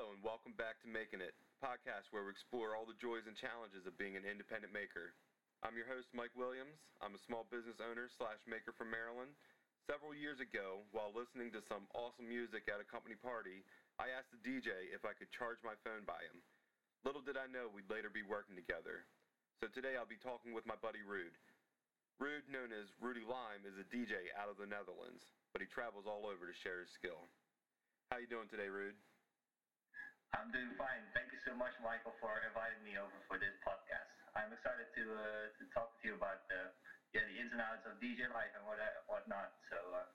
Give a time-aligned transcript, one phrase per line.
[0.00, 3.36] Hello, and welcome back to Making It, podcast where we explore all the joys and
[3.36, 5.12] challenges of being an independent maker.
[5.60, 6.80] I'm your host, Mike Williams.
[7.04, 9.36] I'm a small business owner slash maker from Maryland.
[9.84, 13.60] Several years ago, while listening to some awesome music at a company party,
[14.00, 16.40] I asked the DJ if I could charge my phone by him.
[17.04, 19.04] Little did I know we'd later be working together.
[19.60, 21.36] So today I'll be talking with my buddy Ruud.
[22.24, 26.08] Ruud, known as Rudy Lime, is a DJ out of the Netherlands, but he travels
[26.08, 27.28] all over to share his skill.
[28.08, 28.96] How you doing today, Ruud?
[30.34, 31.02] I'm doing fine.
[31.10, 34.10] Thank you so much, Michael, for inviting me over for this podcast.
[34.38, 36.70] I'm excited to uh, to talk to you about the
[37.10, 38.78] yeah the ins and outs of DJ life and what
[39.10, 39.50] whatnot.
[39.66, 40.06] So uh,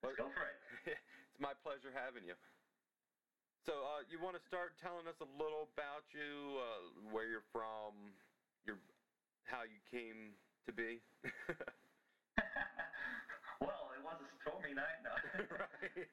[0.00, 0.56] let's go for it.
[0.96, 2.34] it's my pleasure having you.
[3.64, 7.48] So uh, you want to start telling us a little about you, uh, where you're
[7.52, 8.12] from,
[8.64, 8.76] your
[9.44, 10.36] how you came
[10.66, 11.00] to be?
[13.60, 15.00] well, it was a stormy night.
[15.04, 15.12] No.
[15.60, 16.08] right.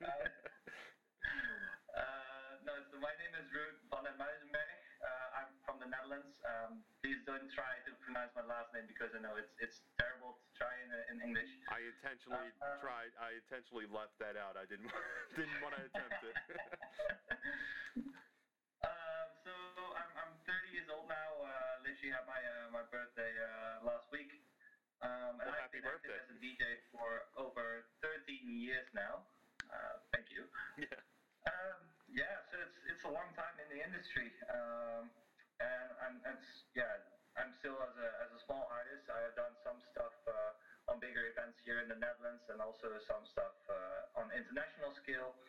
[2.62, 4.70] Uh, no, so my name is Ruud van der Muizenberg.
[5.02, 6.38] Uh, I'm from the Netherlands.
[6.45, 10.38] Um, please don't try to pronounce my last name because I know it's it's terrible
[10.38, 11.50] to try in, uh, in English.
[11.73, 13.18] I intentionally uh, tried.
[13.18, 14.62] I intentionally left that out.
[14.62, 14.94] I didn't
[15.38, 16.38] didn't want to attempt it.
[18.86, 19.53] um, so
[19.98, 21.42] I'm I'm 30 years old now.
[21.42, 24.38] Uh, literally had my uh, my birthday uh, last week.
[25.02, 26.14] Um, and well, I've happy been birthday.
[26.14, 29.25] as a DJ for over 13 years now.
[29.66, 30.46] Uh, thank you.
[30.78, 31.02] Yeah.
[31.50, 35.08] Um, yeah, so it's it's a long time in the industry, um,
[35.64, 36.38] and I'm and
[36.76, 37.00] yeah,
[37.40, 39.08] I'm still as a as a small artist.
[39.08, 43.00] I have done some stuff uh, on bigger events here in the Netherlands, and also
[43.08, 45.40] some stuff uh, on international scale.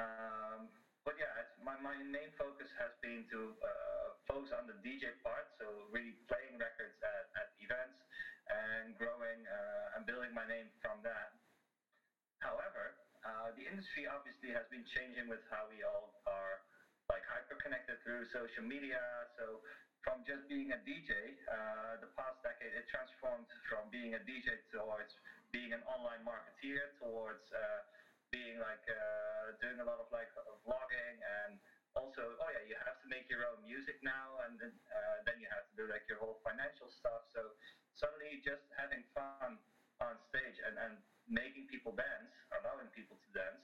[0.00, 0.72] Um,
[1.04, 1.28] but yeah,
[1.60, 6.16] my my main focus has been to uh, focus on the DJ part, so really
[6.24, 8.00] playing records at, at events
[8.48, 11.36] and growing uh, and building my name from that.
[12.40, 16.58] However, uh, the industry obviously has been changing with how we all are
[17.10, 18.98] like hyper connected through social media.
[19.38, 19.62] So
[20.02, 24.58] from just being a DJ, uh, the past decade it transformed from being a DJ
[24.74, 25.14] towards
[25.54, 27.80] being an online marketeer, towards uh,
[28.34, 30.30] being like uh, doing a lot of like
[30.66, 31.60] vlogging and
[31.92, 35.36] also oh yeah you have to make your own music now and then, uh, then
[35.36, 37.22] you have to do like your whole financial stuff.
[37.30, 37.54] So
[37.94, 39.60] suddenly just having fun
[40.00, 40.98] on stage and, and
[41.30, 43.62] making people dance, allowing people to dance,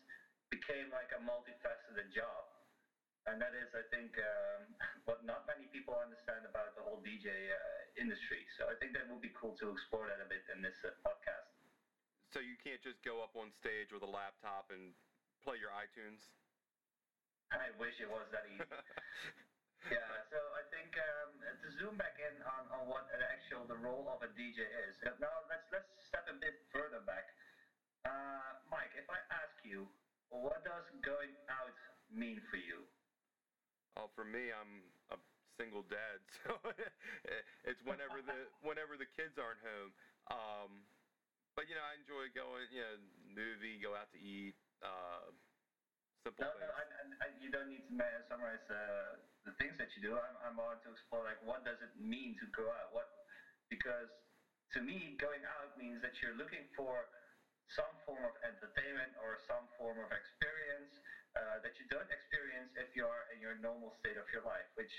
[0.48, 2.48] became like a multifaceted job.
[3.28, 4.72] And that is, I think, um,
[5.08, 8.46] what not many people understand about the whole DJ uh, industry.
[8.56, 10.96] So I think that would be cool to explore that a bit in this uh,
[11.04, 11.52] podcast.
[12.32, 14.92] So you can't just go up on stage with a laptop and
[15.40, 16.28] play your iTunes.
[17.48, 18.60] I wish it was that easy.
[19.96, 23.80] yeah, so I think um, to zoom back in on, on what an actual the
[23.80, 25.00] role of a DJ is.
[25.16, 27.32] Now let's let's step a bit further back.
[28.06, 29.88] Uh, Mike, if I ask you,
[30.31, 31.75] what does going out
[32.12, 32.84] mean for you?
[33.97, 35.19] Oh, for me, I'm a
[35.59, 36.54] single dad, so
[37.66, 39.91] it's whenever the whenever the kids aren't home.
[40.31, 40.70] Um,
[41.58, 42.94] but you know, I enjoy going, you know,
[43.26, 45.34] movie, go out to eat, uh,
[46.22, 46.70] simple no, things.
[46.70, 46.84] No, I,
[47.25, 47.98] I, you don't need to
[48.31, 50.14] summarize uh, the things that you do.
[50.14, 52.94] I'm, I'm on to explore like what does it mean to go out?
[52.94, 53.10] What
[53.66, 54.06] because
[54.76, 57.08] to me, going out means that you're looking for
[57.72, 60.92] some form of entertainment or some form of experience
[61.36, 64.66] uh, that you don't experience if you are in your normal state of your life,
[64.74, 64.92] which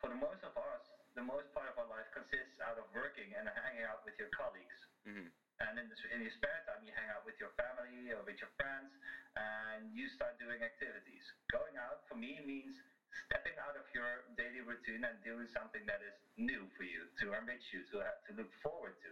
[0.00, 0.84] for the most of us,
[1.16, 4.28] the most part of our life consists out of working and hanging out with your
[4.36, 4.78] colleagues.
[5.08, 5.32] Mm-hmm.
[5.56, 8.36] And in, the, in your spare time, you hang out with your family or with
[8.36, 8.92] your friends,
[9.40, 11.24] and you start doing activities.
[11.48, 12.76] Going out for me means
[13.24, 17.32] stepping out of your daily routine and doing something that is new for you, to
[17.32, 19.10] enrich you, to have, to look forward to.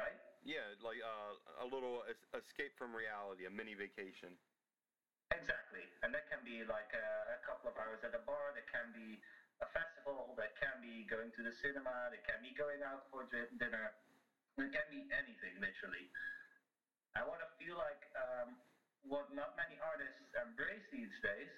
[0.00, 0.16] Right?
[0.46, 4.30] Yeah, like uh, a little escape from reality, a mini vacation.
[5.34, 8.54] Exactly, and that can be like a, a couple of hours at a bar.
[8.54, 9.18] That can be
[9.58, 10.38] a festival.
[10.38, 12.14] That can be going to the cinema.
[12.14, 13.90] That can be going out for dinner.
[14.54, 16.06] It can be anything, literally.
[17.18, 18.54] I want to feel like um,
[19.02, 21.50] what not many artists embrace these days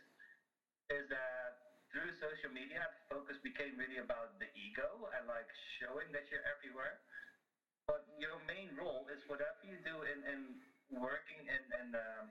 [0.89, 6.33] is that through social media, focus became really about the ego and like showing that
[6.33, 7.05] you're everywhere.
[7.89, 10.61] But your main role is whatever you do in, in
[10.93, 12.29] working in, in um,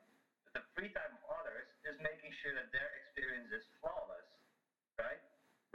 [0.53, 4.25] the free time of others is making sure that their experience is flawless,
[5.01, 5.19] right?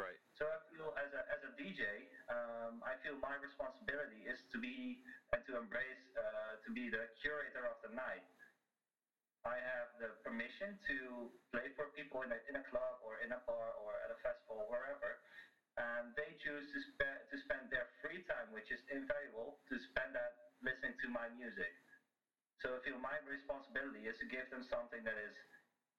[0.00, 0.16] Right.
[0.40, 4.56] So I feel as a, as a DJ, um, I feel my responsibility is to
[4.56, 5.02] be
[5.36, 8.24] and to embrace uh, to be the curator of the night.
[9.42, 13.34] I have the permission to play for people in a, in a club or in
[13.34, 15.18] a bar or at a festival, wherever,
[15.82, 20.14] and they choose to spend to spend their free time, which is invaluable, to spend
[20.14, 21.74] that listening to my music.
[22.62, 25.34] So I feel my responsibility is to give them something that is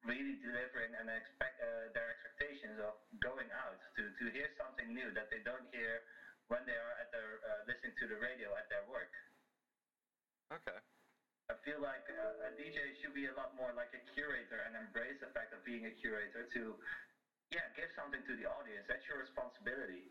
[0.07, 5.11] really delivering and expect uh, their expectations of going out to, to hear something new
[5.15, 6.03] that they don't hear
[6.47, 9.11] when they are at their uh, listening to the radio at their work.
[10.51, 10.79] Okay.
[11.51, 14.79] I feel like uh, a DJ should be a lot more like a curator and
[14.79, 16.79] embrace the fact of being a curator to,
[17.53, 18.89] yeah, give something to the audience.
[18.89, 20.09] That's your responsibility.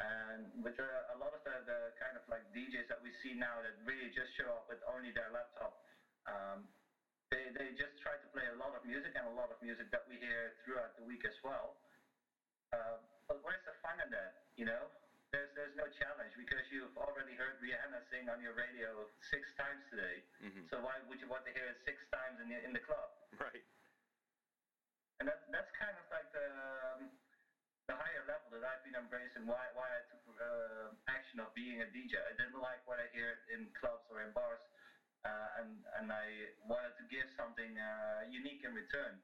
[0.00, 3.36] And with uh, a lot of the, the kind of like DJs that we see
[3.36, 5.78] now that really just show up with only their laptop,
[6.26, 6.66] um,
[7.30, 9.92] they, they just try to play a lot of music and a lot of music
[9.94, 11.78] that we hear throughout the week as well.
[12.72, 12.98] Uh,
[13.28, 14.42] but where's the fun in that?
[14.56, 14.88] You know,
[15.30, 19.80] there's there's no challenge because you've already heard Rihanna sing on your radio six times
[19.88, 20.24] today.
[20.44, 20.68] Mm-hmm.
[20.68, 23.12] So why would you want to hear it six times in the in the club?
[23.40, 23.64] Right.
[25.22, 26.42] And that that's kind of like the
[26.98, 27.06] um,
[27.86, 29.46] the higher level that I've been embracing.
[29.46, 32.18] Why why I took uh, action of being a DJ.
[32.18, 34.58] I didn't like what I hear in clubs or in bars
[35.22, 39.22] uh, and and I wanted to give something uh, unique in return.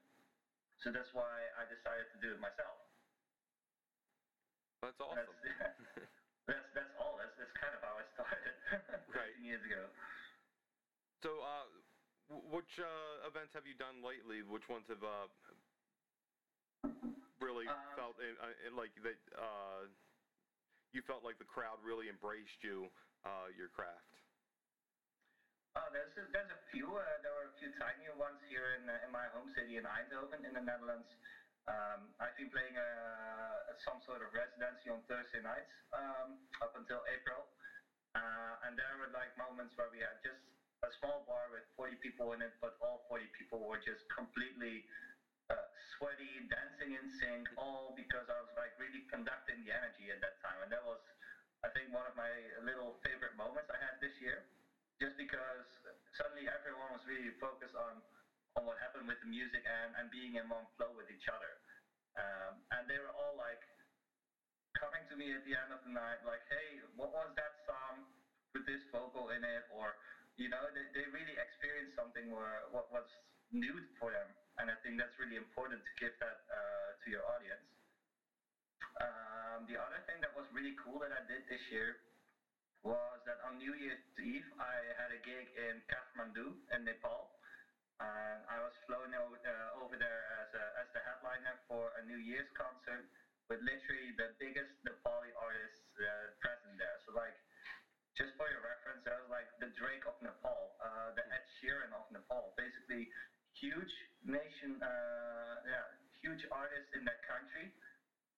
[0.79, 2.79] So that's why I decided to do it myself.
[4.79, 5.19] That's awesome.
[5.19, 6.07] That's,
[6.47, 7.19] that's that's all.
[7.19, 8.55] That's that's kind of how I started.
[9.11, 9.35] Right.
[9.43, 9.89] years ago.
[11.19, 11.67] So, uh,
[12.29, 14.45] which uh, events have you done lately?
[14.45, 15.27] Which ones have uh,
[17.39, 19.19] really um, felt uh, in like that?
[19.35, 19.87] Uh,
[20.91, 22.89] you felt like the crowd really embraced you,
[23.21, 24.09] uh, your craft.
[25.77, 26.97] Oh, there's a, there's a few.
[26.97, 29.85] Uh, there were a few tiny ones here in uh, in my home city in
[29.85, 31.07] Eindhoven in the Netherlands.
[31.69, 37.05] Um, I've been playing uh, some sort of residency on Thursday nights um, up until
[37.05, 37.45] April,
[38.17, 40.41] uh, and there were like moments where we had just
[40.81, 44.81] a small bar with 40 people in it, but all 40 people were just completely
[44.81, 45.08] uh,
[45.97, 50.39] sweaty, dancing in sync, all because I was like really conducting the energy at that
[50.39, 51.01] time, and that was,
[51.65, 52.31] I think, one of my
[52.63, 54.47] little favorite moments I had this year
[54.99, 55.67] just because
[56.19, 58.03] suddenly everyone was really focused on
[58.57, 61.53] on what happened with the music and, and being in one flow with each other.
[62.17, 63.61] Um, and they were all like
[64.73, 68.09] coming to me at the end of the night, like, hey, what was that song
[68.57, 69.69] with this vocal in it?
[69.69, 69.93] Or,
[70.41, 73.05] you know, they, they really experienced something where what was
[73.53, 74.27] new for them.
[74.59, 77.63] And I think that's really important to give that uh, to your audience.
[78.99, 82.03] Um, the other thing that was really cool that I did this year
[82.83, 87.31] was that on New Year's Eve I had a gig in Kathmandu in Nepal.
[87.99, 92.01] And I was flown over, uh, over there as, a, as the headliner for a
[92.07, 93.03] New Year's concert
[93.51, 96.95] with literally the biggest Nepali artists uh, present there.
[97.03, 97.35] So like,
[98.15, 101.91] just for your reference, there was like the Drake of Nepal, uh, the Ed Sheeran
[101.91, 103.11] of Nepal, basically
[103.59, 105.87] huge nation, uh, yeah,
[106.23, 107.71] huge artists in that country.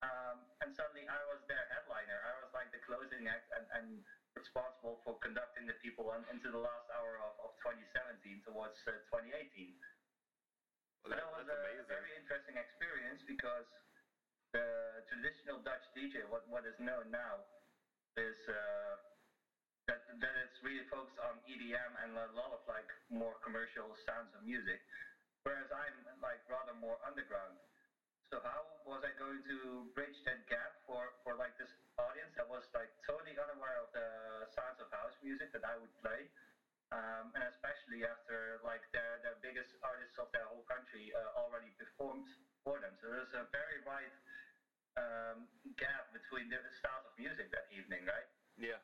[0.02, 2.18] Um, and suddenly I was their headliner.
[2.26, 3.88] I was like the closing act and, and
[4.34, 8.98] responsible for conducting the people on, into the last hour of, of 2017 towards uh,
[9.14, 9.78] 2018.
[11.06, 11.86] Well, that, that was a amazing.
[11.86, 13.70] very interesting experience because
[14.58, 17.46] the traditional Dutch DJ, what, what is known now,
[18.18, 18.96] is uh,
[19.88, 24.34] that, that it's really focused on EDM and a lot of like more commercial sounds
[24.34, 24.82] of music,
[25.44, 27.58] whereas I'm like rather more underground.
[28.30, 31.68] So how was I going to bridge that gap for, for like this
[32.00, 34.08] audience that was like totally unaware of the
[34.56, 36.32] sounds of house music that I would play,
[36.96, 41.76] um, and especially after like their their biggest artists of their whole country uh, already
[41.76, 42.24] performed
[42.64, 42.96] for them.
[43.04, 44.16] So there's a very wide
[44.96, 45.44] um,
[45.76, 48.28] gap between the styles of music that evening, right?
[48.56, 48.80] Yeah.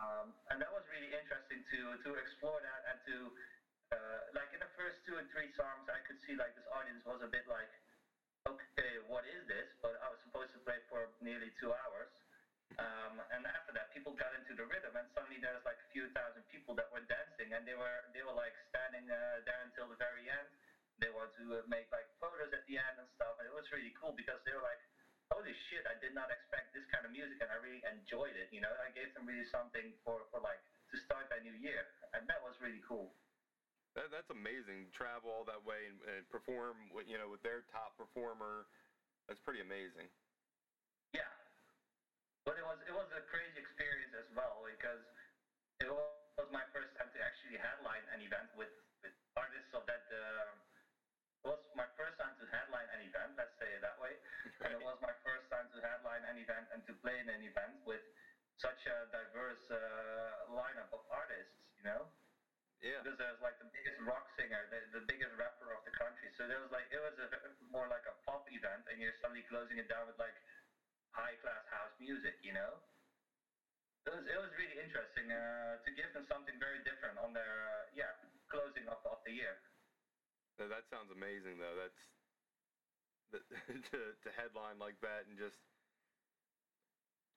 [0.00, 3.28] Um, and that was really interesting to to explore that and to
[3.92, 7.04] uh, like in the first two or three songs, I could see like this audience
[7.04, 7.68] was a bit like
[8.44, 9.68] okay, what is this?
[9.80, 12.12] But I was supposed to play for nearly two hours.
[12.80, 15.88] Um, and after that, people got into the rhythm, and suddenly there was like a
[15.94, 19.62] few thousand people that were dancing, and they were they were like standing uh, there
[19.62, 20.48] until the very end.
[20.98, 23.94] They wanted to make like photos at the end and stuff, and it was really
[23.94, 24.80] cool because they were like,
[25.30, 25.86] "Holy shit!
[25.86, 28.72] I did not expect this kind of music, and I really enjoyed it." You know,
[28.82, 30.58] I gave them really something for for like
[30.90, 31.86] to start their new year,
[32.16, 33.14] and that was really cool.
[33.94, 34.90] That, that's amazing.
[34.90, 38.66] Travel all that way and, and perform, with, you know, with their top performer.
[39.30, 40.10] That's pretty amazing.
[41.14, 41.30] Yeah,
[42.42, 44.98] but it was it was a crazy experience as well because
[45.78, 48.74] it was my first time to actually headline an event with,
[49.06, 50.10] with artists of that.
[50.10, 50.58] Uh,
[51.46, 53.38] it was my first time to headline an event.
[53.38, 54.18] Let's say it that way.
[54.58, 54.74] Right.
[54.74, 57.46] And it was my first time to headline an event and to play in an
[57.46, 58.02] event with
[58.58, 61.54] such a diverse uh, lineup of artists.
[61.78, 62.10] You know.
[62.84, 63.00] Yeah.
[63.00, 66.28] Because there was like the biggest rock singer, the, the biggest rapper of the country.
[66.36, 67.28] So there was like it was a,
[67.72, 70.36] more like a pop event, and you're suddenly closing it down with like
[71.16, 72.36] high class house music.
[72.44, 72.76] You know,
[74.04, 77.72] it was it was really interesting uh, to give them something very different on their
[77.72, 78.12] uh, yeah
[78.52, 79.56] closing of, of the year.
[80.60, 81.80] That sounds amazing, though.
[81.80, 82.00] That's
[83.96, 85.56] to to headline like that and just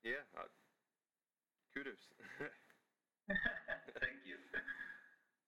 [0.03, 0.51] yeah, uh,
[1.71, 2.11] kudos.
[4.03, 4.35] Thank you.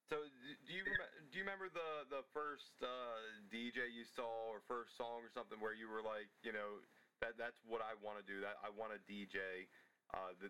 [0.09, 0.25] So,
[0.65, 0.81] do you
[1.29, 3.21] do you remember the the first uh,
[3.53, 6.81] DJ you saw or first song or something where you were like, you know,
[7.21, 8.41] that that's what I want to do.
[8.41, 9.69] That I want to DJ.
[10.09, 10.49] Uh, that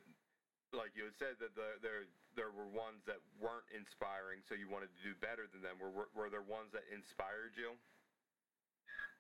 [0.71, 2.07] like you had said that the, there
[2.39, 5.75] there were ones that weren't inspiring, so you wanted to do better than them.
[5.75, 7.75] Were were there ones that inspired you?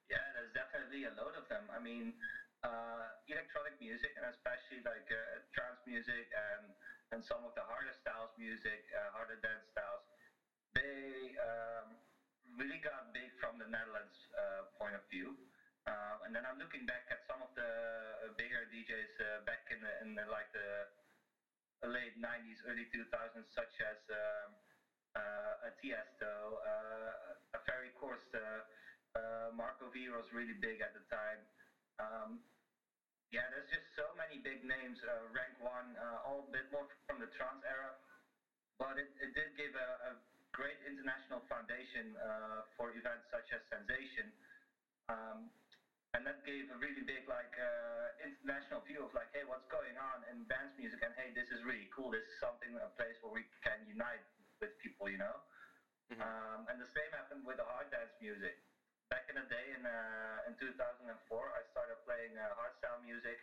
[0.07, 1.67] Yeah, there's definitely a load of them.
[1.67, 2.15] I mean,
[2.63, 6.71] uh, electronic music and especially like uh, trance music and
[7.11, 10.05] and some of the harder styles music, uh, harder dance styles,
[10.73, 11.97] they um,
[12.57, 15.35] really got big from the Netherlands uh, point of view.
[15.87, 19.81] Uh, and then I'm looking back at some of the bigger DJs uh, back in
[19.81, 20.85] the, in the, like the
[21.87, 24.49] late 90s, early 2000s, such as um,
[25.65, 26.61] a Tiesto,
[27.55, 28.61] a Ferry Corsten,
[29.55, 31.41] Marco V was really big at the time.
[31.97, 32.39] Um,
[33.29, 34.97] yeah, there's just so many big names.
[35.05, 37.93] Uh, Rank 1, uh, all a bit more from the trance era,
[38.81, 40.11] but it, it did give a, a
[40.51, 44.29] great international foundation uh, for events such as Sensation,
[45.09, 45.49] um,
[46.17, 49.93] and that gave a really big like uh, international view of like, hey, what's going
[49.97, 52.09] on in dance music, and hey, this is really cool.
[52.09, 54.25] This is something, a place where we can unite
[54.57, 55.37] with people, you know.
[56.09, 56.25] Mm-hmm.
[56.25, 58.57] Um, and the same happened with the hard dance music
[59.09, 63.41] back in the day in uh, in 2004, I started playing uh, hardstyle music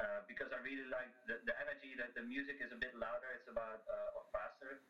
[0.00, 1.92] uh, because I really like the, the energy.
[1.94, 3.36] That the music is a bit louder.
[3.36, 4.80] It's about uh, or faster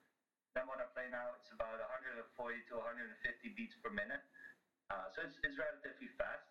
[0.55, 1.35] than what I play now.
[1.39, 2.31] It's about 140
[2.71, 4.23] to 150 beats per minute.
[4.89, 6.47] Uh, so it's it's relatively fast.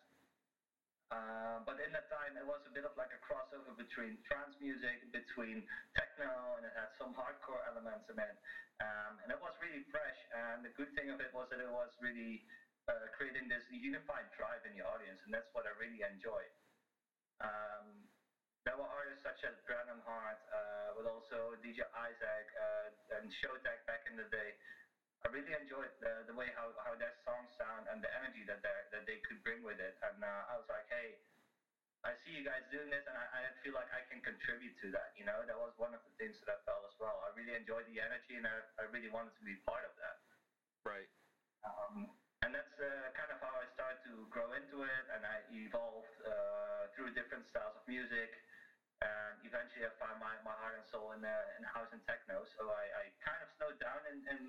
[1.13, 4.57] Uh, but in that time, it was a bit of like a crossover between trance
[4.57, 5.62] music, between
[5.93, 8.36] techno, and it had some hardcore elements in it.
[8.81, 10.17] Um, and it was really fresh.
[10.33, 12.41] And the good thing of it was that it was really
[12.89, 16.41] uh, creating this unified drive in the audience, and that's what I really enjoy.
[17.45, 18.10] Um,
[18.63, 23.84] there were artists such as Brennan Heart, uh, but also DJ Isaac uh, and Showtek
[23.84, 24.55] back in the day.
[25.24, 28.60] I really enjoyed the, the way how, how their songs sound and the energy that
[28.60, 29.96] they that they could bring with it.
[30.03, 31.15] And uh, I was like, hey,
[32.03, 34.91] I see you guys doing this, and I, I feel like I can contribute to
[34.91, 35.15] that.
[35.15, 37.24] You know, that was one of the things that I felt as well.
[37.24, 40.20] I really enjoyed the energy, and I, I really wanted to be part of that.
[40.84, 41.08] Right.
[41.63, 42.12] Um,
[42.43, 46.12] and that's uh, kind of how I started to grow into it, and I evolved
[46.27, 48.36] uh, through different styles of music.
[49.03, 52.48] And eventually, I found my, my heart and soul in, uh, in house and techno.
[52.55, 54.39] So I, I kind of slowed down in, in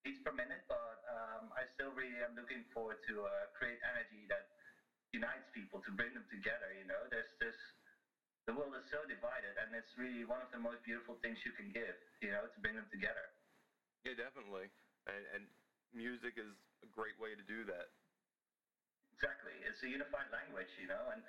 [0.00, 4.24] beats per minute, but um, I still really am looking forward to uh, create energy
[4.32, 4.48] that
[5.12, 6.72] unites people, to bring them together.
[6.72, 7.56] You know, there's this
[8.48, 11.52] the world is so divided, and it's really one of the most beautiful things you
[11.52, 11.94] can give.
[12.24, 13.28] You know, to bring them together.
[14.08, 14.72] Yeah, definitely.
[15.06, 15.42] And, and
[15.94, 16.50] music is
[16.82, 17.92] a great way to do that.
[19.14, 19.54] Exactly.
[19.62, 21.22] It's a unified language, you know, and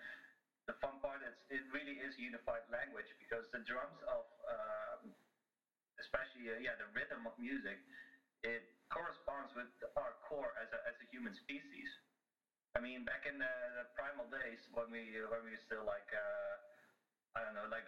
[0.67, 5.12] the fun part is it really is unified language because the drums of, um,
[6.00, 7.79] especially uh, yeah, the rhythm of music,
[8.43, 11.89] it corresponds with our core as a as a human species.
[12.75, 16.10] I mean, back in the, the primal days when we when we were still like
[16.13, 16.53] uh,
[17.38, 17.88] I don't know, like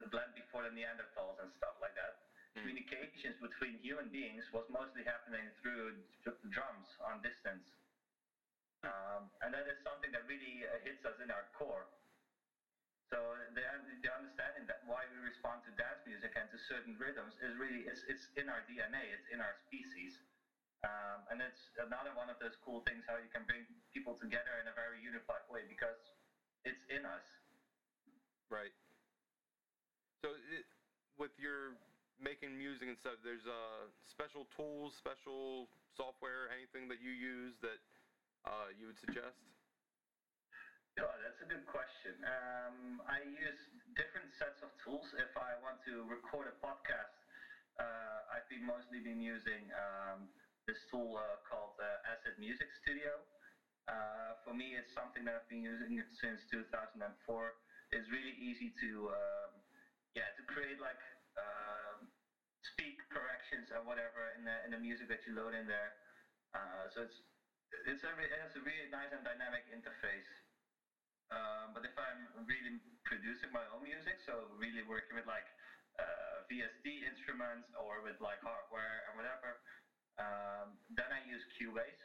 [0.00, 2.18] the blend before the Neanderthals and stuff like that
[2.52, 2.68] Mm.
[2.68, 5.96] communications between human beings was mostly happening through
[6.52, 7.64] drums on distance.
[8.84, 11.86] Um, and that is something that really uh, hits us in our core.
[13.12, 13.20] So
[13.52, 13.60] the,
[14.00, 17.84] the understanding that why we respond to dance music and to certain rhythms is really
[17.84, 20.16] it's, it's in our DNA, it's in our species.
[20.80, 24.56] Um, and it's another one of those cool things how you can bring people together
[24.58, 26.00] in a very unified way because
[26.64, 27.22] it's in us.
[28.48, 28.72] Right.
[30.24, 30.64] So it,
[31.20, 31.76] with your
[32.16, 37.78] making music and stuff, there's uh, special tools, special software, anything that you use that
[38.48, 39.36] uh, you would suggest?
[40.96, 42.20] Yeah, that's a good question.
[42.20, 43.56] Um, I use
[43.96, 45.08] different sets of tools.
[45.16, 47.16] If I want to record a podcast,
[47.80, 50.28] uh, I've been mostly been using um,
[50.68, 53.16] this tool uh, called uh, Acid Music Studio.
[53.88, 57.00] Uh, for me, it's something that I've been using since 2004.
[57.92, 59.50] It's really easy to, um,
[60.12, 61.00] yeah, to create like
[62.62, 65.92] speak corrections or whatever in the in the music that you load in there.
[66.54, 67.18] Uh, so it's
[67.88, 70.28] it's a it has a really nice and dynamic interface.
[71.30, 75.46] Um, but if I'm really producing my own music, so really working with like
[76.00, 79.60] uh, VST instruments or with like hardware and whatever,
[80.20, 82.02] um, then I use Cubase.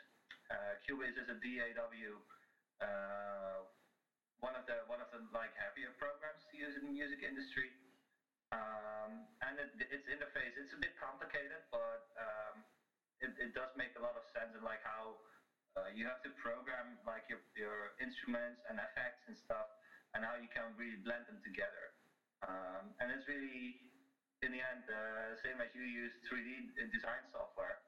[0.47, 2.15] Uh, Cubase is a DAW,
[2.79, 3.67] uh,
[4.39, 7.73] one of the one of the like heavier programs to use in the music industry.
[8.55, 12.63] Um, and it, its interface, it's a bit complicated, but um,
[13.19, 15.19] it, it does make a lot of sense in like how
[15.93, 19.67] you have to program like your, your instruments and effects and stuff,
[20.15, 21.93] and how you can really blend them together.
[22.45, 23.81] Um, and it's really,
[24.45, 27.81] in the end, uh, same as you use 3D design software.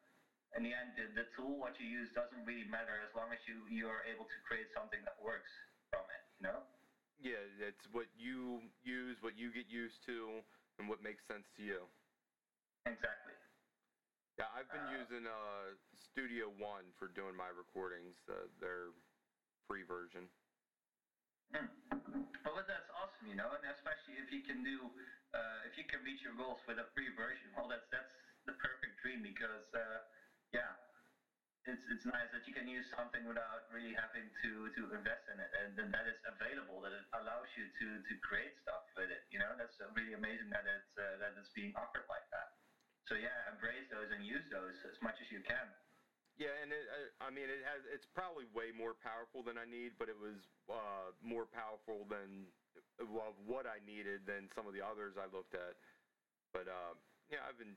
[0.57, 3.37] In the end, the, the tool, what you use, doesn't really matter as long as
[3.45, 5.53] you you are able to create something that works
[5.93, 6.21] from it.
[6.41, 6.59] You know?
[7.21, 10.41] Yeah, it's what you use, what you get used to,
[10.81, 11.85] and what makes sense to you.
[12.89, 13.37] Exactly.
[14.39, 15.75] Yeah, I've been Uh, using uh,
[16.15, 18.95] Studio One for doing my recordings, uh, their
[19.67, 20.31] free version.
[21.51, 21.67] Hmm.
[22.47, 24.95] Well, but that's awesome, you know, and especially if you can do,
[25.35, 28.15] uh, if you can reach your goals with a free version, well, that's that's
[28.47, 30.07] the perfect dream because, uh,
[30.55, 30.71] yeah,
[31.67, 35.37] it's it's nice that you can use something without really having to to invest in
[35.43, 39.11] it, and then that it's available, that it allows you to to create stuff with
[39.11, 39.27] it.
[39.35, 42.55] You know, that's really amazing that it's uh, that it's being offered like that.
[43.09, 45.65] So yeah, embrace those and use those as much as you can.
[46.37, 46.85] Yeah, and it,
[47.19, 47.81] I, I mean, it has.
[47.89, 50.37] It's probably way more powerful than I need, but it was
[50.69, 52.47] uh, more powerful than
[53.09, 55.75] well, what I needed than some of the others I looked at.
[56.53, 56.93] But uh,
[57.33, 57.75] yeah, I've been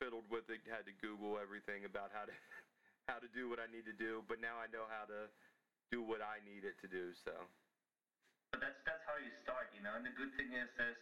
[0.00, 0.64] fiddled with it.
[0.66, 2.34] Had to Google everything about how to
[3.12, 4.24] how to do what I need to do.
[4.24, 5.28] But now I know how to
[5.92, 7.12] do what I need it to do.
[7.28, 7.36] So
[8.50, 9.94] But that's that's how you start, you know.
[9.94, 10.98] And the good thing is, there's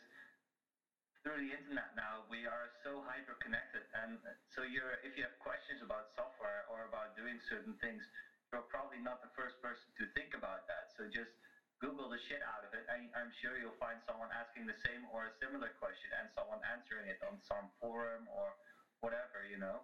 [1.24, 4.20] through the internet now, we are so hyper connected, and
[4.52, 8.04] so you're if you have questions about software or about doing certain things,
[8.52, 10.92] you're probably not the first person to think about that.
[10.92, 11.32] So just
[11.80, 15.00] Google the shit out of it, and I'm sure you'll find someone asking the same
[15.08, 18.52] or a similar question, and someone answering it on some forum or
[19.00, 19.80] whatever, you know.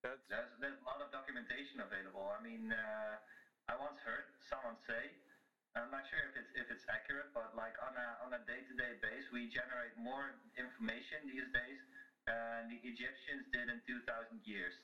[0.00, 2.24] that's There's, there's a lot of documentation available.
[2.32, 3.20] I mean, uh,
[3.68, 5.12] I once heard someone say,
[5.78, 8.98] I'm not sure if it's if it's accurate, but like on a on a day-to-day
[8.98, 11.78] base, we generate more information these days
[12.26, 14.74] than the Egyptians did in 2,000 years.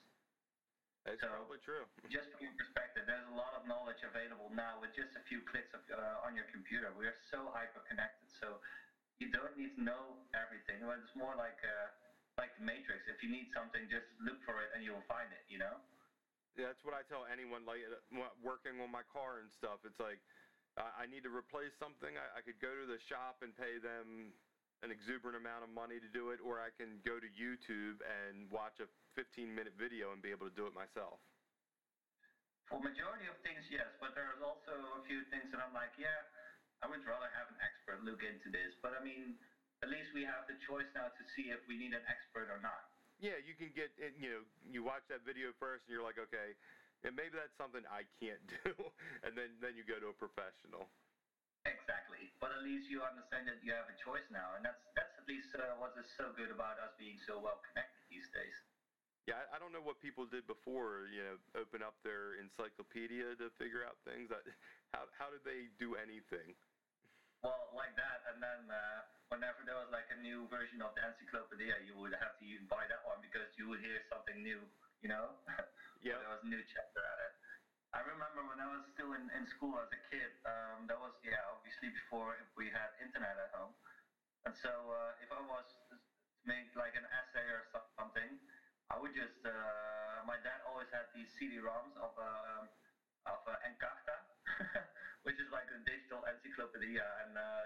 [1.05, 1.87] That's So- probably true.
[2.11, 5.43] Just from your perspective, there's a lot of knowledge available now with just a few
[5.43, 6.95] clicks of, uh, on your computer.
[6.95, 8.63] We are so hyper-connected, so
[9.19, 10.87] you don't need to know everything.
[10.87, 11.91] Well, It's more like uh,
[12.39, 13.08] like the Matrix.
[13.10, 15.43] If you need something, just look for it and you'll find it.
[15.50, 15.82] You know.
[16.54, 19.84] Yeah, that's what I tell anyone like uh, working on my car and stuff.
[19.84, 20.23] It's like
[20.76, 22.15] I I need to replace something.
[22.15, 24.32] I, I could go to the shop and pay them
[24.84, 28.45] an exuberant amount of money to do it, or I can go to YouTube and
[28.52, 31.17] watch a 15 minute video and be able to do it myself.
[32.69, 36.19] For majority of things, yes, but there's also a few things that I'm like, yeah,
[36.82, 38.75] I would rather have an expert look into this.
[38.82, 39.39] But I mean,
[39.80, 42.60] at least we have the choice now to see if we need an expert or
[42.60, 42.91] not.
[43.17, 46.21] Yeah, you can get it, you know you watch that video first and you're like,
[46.21, 46.52] okay,
[47.04, 48.73] and maybe that's something I can't do,
[49.26, 50.89] and then then you go to a professional.
[51.67, 52.30] Exactly.
[52.39, 55.26] But at least you understand that you have a choice now, and that's that's at
[55.26, 58.54] least uh, what is so good about us being so well connected these days.
[59.26, 61.11] Yeah, I, I don't know what people did before.
[61.11, 64.30] You know, open up their encyclopedia to figure out things.
[64.30, 64.39] I,
[64.95, 66.54] how how did they do anything?
[67.45, 71.02] Well, like that, and then uh, whenever there was like a new version of the
[71.02, 74.63] encyclopedia, you would have to you buy that one because you would hear something new,
[75.02, 75.35] you know?
[76.02, 76.19] Yeah.
[76.21, 77.35] there was a new chapter at it.
[77.95, 81.17] I remember when I was still in, in school as a kid, um, that was,
[81.25, 83.73] yeah, obviously before we had internet at home.
[84.45, 85.97] And so uh, if I was to
[86.45, 87.65] make like an essay or
[87.97, 88.37] something,
[88.93, 92.63] I would just, uh, my dad always had these CD-ROMs of, uh,
[93.26, 94.17] of uh, Encarta,
[95.26, 97.02] which is like a digital encyclopedia.
[97.26, 97.63] And uh,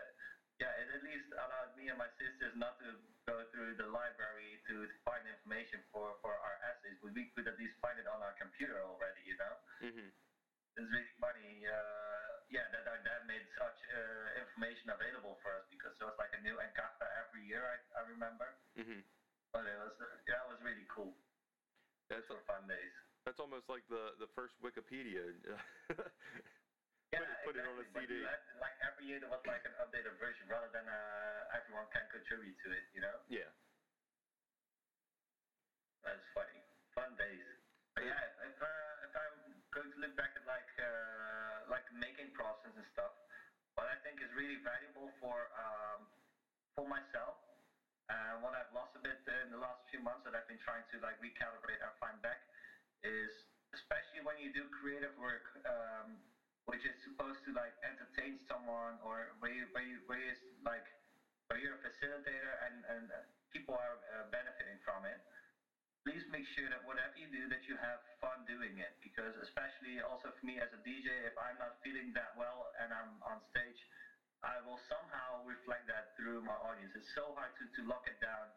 [0.61, 4.61] yeah, it at least allowed me and my sisters not to go through the library
[4.69, 7.01] to, find information for, for our essays.
[7.01, 9.55] We, we could at least find it on our computer already, you know?
[9.81, 10.09] hmm
[10.77, 15.65] It's really funny, uh, yeah, that our dad made such uh, information available for us
[15.73, 18.53] because there was like a new Encarta every year, I, I remember.
[18.77, 19.01] hmm
[19.57, 21.17] But it was, uh, yeah, it was really cool.
[22.13, 22.93] That's Those fun days.
[23.25, 25.31] that's almost like the the first Wikipedia.
[27.11, 28.23] Yeah, put it on a CD.
[28.23, 32.07] had- like every year there was like an updated version rather than uh, everyone can
[32.07, 33.19] contribute to it, you know?
[33.27, 33.51] yeah.
[36.05, 36.57] That's funny.
[36.97, 37.45] Fun days.
[37.93, 39.37] But yeah, if, if, uh, if I'm
[39.75, 43.13] going to look back at like uh, like making process and stuff,
[43.77, 46.09] what I think is really valuable for um,
[46.73, 47.37] for myself,
[48.09, 50.87] and what I've lost a bit in the last few months that I've been trying
[50.95, 52.41] to like recalibrate and find back,
[53.05, 53.31] is
[53.77, 56.17] especially when you do creative work, um,
[56.69, 60.85] which is supposed to like entertain someone or where you where you where you like
[61.49, 63.21] where you're a facilitator and and uh,
[63.53, 65.21] people are uh, benefiting from it
[66.05, 68.97] please make sure that whatever you do that you have fun doing it.
[69.05, 72.93] Because especially also for me as a DJ if I'm not feeling that well and
[72.93, 73.77] I'm on stage
[74.41, 76.97] I will somehow reflect that through my audience.
[76.97, 78.49] It's so hard to, to lock it down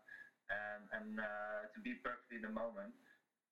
[0.47, 2.95] and, and uh, to be perfectly in the moment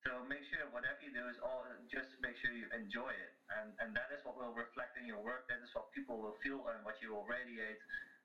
[0.01, 3.69] So make sure whatever you do is all just make sure you enjoy it, and
[3.77, 5.45] and that is what will reflect in your work.
[5.45, 7.77] That is what people will feel and what you will radiate,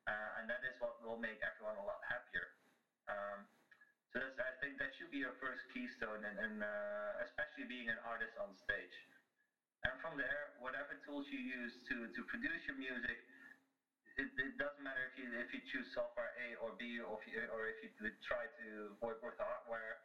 [0.09, 2.49] uh, and that is what will make everyone a lot happier.
[3.13, 3.45] Um,
[4.09, 7.93] so that's, I think that should be your first keystone, and, and uh, especially being
[7.93, 8.97] an artist on stage.
[9.85, 13.21] And from there, whatever tools you use to, to produce your music,
[14.17, 17.29] it, it doesn't matter if you if you choose software A or B, or if
[17.29, 17.93] you, or if you
[18.25, 20.01] try to work with hardware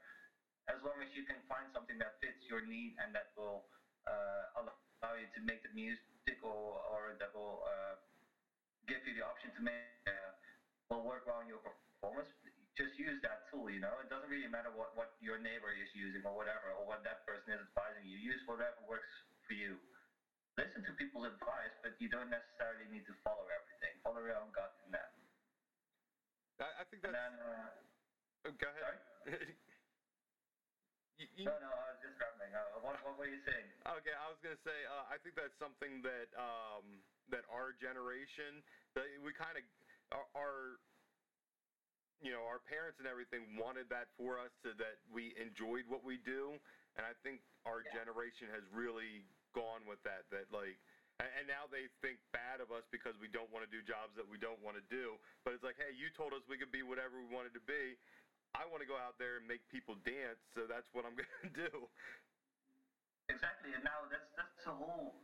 [0.69, 3.65] as long as you can find something that fits your need and that will
[4.05, 7.97] uh, allow you to make the music or, or that will uh,
[8.85, 10.31] give you the option to make uh,
[10.91, 12.27] will work well in your performance,
[12.75, 13.71] just use that tool.
[13.71, 16.83] You know, it doesn't really matter what, what your neighbor is using or whatever, or
[16.83, 18.19] what that person is advising you.
[18.19, 19.07] Use whatever works
[19.47, 19.79] for you.
[20.59, 23.95] Listen to people's advice, but you don't necessarily need to follow everything.
[24.03, 25.15] Follow your own gut in that.
[26.59, 27.15] I, I think that's.
[27.15, 29.55] Then, uh, oh, go ahead.
[31.21, 32.49] You, you, no, no, I was just rambling.
[32.49, 33.69] Uh, what, what were you saying?
[33.85, 36.97] Okay, I was gonna say uh, I think that's something that um,
[37.29, 38.65] that our generation
[38.97, 39.61] that we kind of
[40.17, 40.57] our, our
[42.25, 46.01] you know our parents and everything wanted that for us so that we enjoyed what
[46.01, 46.57] we do,
[46.97, 48.01] and I think our Yeah.
[48.01, 49.21] generation has really
[49.53, 50.25] gone with that.
[50.33, 50.81] That like.
[51.21, 54.25] And now they think bad of us because we don't want to do jobs that
[54.25, 55.21] we don't want to do.
[55.45, 57.93] But it's like, hey, you told us we could be whatever we wanted to be.
[58.51, 61.39] I want to go out there and make people dance, so that's what I'm going
[61.47, 61.71] to do.
[63.31, 65.23] Exactly, and now that's that's the whole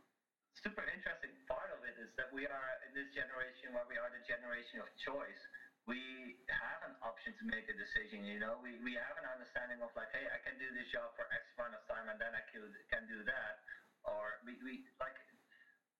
[0.64, 4.10] super interesting part of it is that we are in this generation where we are
[4.10, 5.42] the generation of choice.
[5.86, 8.24] We have an option to make a decision.
[8.24, 11.16] You know, we, we have an understanding of like, hey, I can do this job
[11.16, 13.54] for X amount of time, and then I can can do that.
[14.04, 15.16] Or we, we like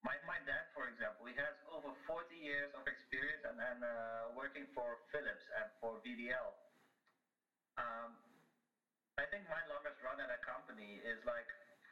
[0.05, 4.33] my my dad, for example, he has over 40 years of experience and and uh,
[4.37, 6.68] working for Philips and for VDL.
[7.79, 8.19] Um,
[9.19, 11.47] I think my longest run at a company is like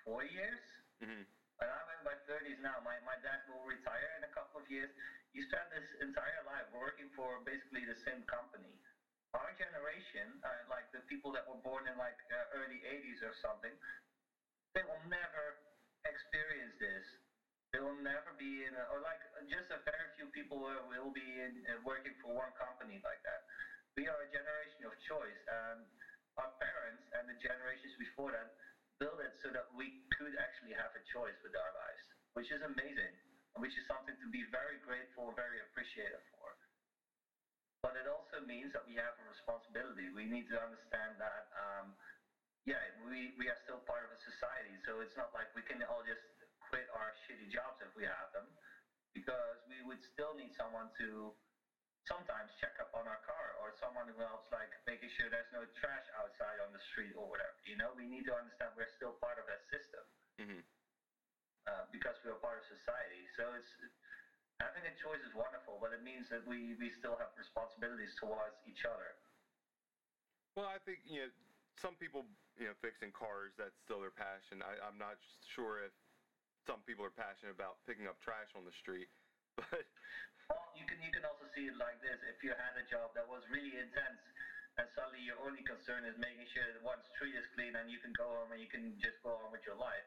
[0.06, 0.62] four years.
[1.02, 1.22] hmm
[1.62, 2.78] And I'm in my 30s now.
[2.84, 4.92] My, my dad will retire in a couple of years.
[5.32, 8.76] He spent his entire life working for basically the same company.
[9.34, 13.32] Our generation, uh, like the people that were born in like uh, early 80s or
[13.40, 13.72] something,
[14.76, 15.56] they will never
[16.04, 17.04] experience this.
[17.72, 19.20] They will never be in, a, or like
[19.50, 23.20] just a very few people will, will be in, uh, working for one company like
[23.26, 23.40] that.
[23.96, 25.80] We are a generation of choice, and
[26.36, 28.44] our parents and the generations before them
[29.00, 32.04] built it so that we could actually have a choice with our lives,
[32.36, 33.12] which is amazing,
[33.56, 36.48] and which is something to be very grateful, very appreciative for.
[37.80, 40.12] But it also means that we have a responsibility.
[40.12, 41.96] We need to understand that, um,
[42.68, 45.80] yeah, we, we are still part of a society, so it's not like we can
[45.88, 46.20] all just
[46.68, 48.44] quit our shitty jobs if we have them,
[49.16, 51.32] because we would still need someone to
[52.06, 55.66] sometimes check up on our car or someone who helps like making sure there's no
[55.78, 57.54] trash outside on the street or whatever.
[57.66, 60.02] You know, we need to understand we're still part of that system
[60.40, 60.62] hmm
[61.66, 63.26] uh, because we are part of society.
[63.34, 63.66] So it's
[64.62, 68.56] having a choice is wonderful, but it means that we, we still have responsibilities towards
[68.64, 69.18] each other.
[70.54, 71.30] Well, I think you know
[71.82, 72.24] some people
[72.56, 74.62] you know fixing cars that's still their passion.
[74.62, 75.18] I, I'm not
[75.58, 75.92] sure if
[76.64, 79.10] some people are passionate about picking up trash on the street,
[79.56, 79.84] but
[80.52, 82.20] Well, you can you can also see it like this.
[82.22, 84.20] If you had a job that was really intense,
[84.78, 87.98] and suddenly your only concern is making sure that one street is clean, and you
[87.98, 90.04] can go home and you can just go on with your life.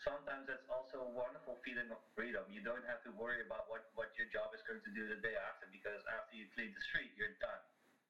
[0.00, 2.48] Sometimes that's also a wonderful feeling of freedom.
[2.48, 5.20] You don't have to worry about what, what your job is going to do the
[5.20, 7.60] day after because after you clean the street, you're done.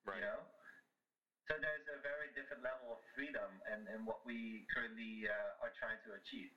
[0.06, 0.22] right.
[0.22, 0.40] You know?
[1.50, 5.74] So there's a very different level of freedom and, in what we currently uh, are
[5.82, 6.54] trying to achieve.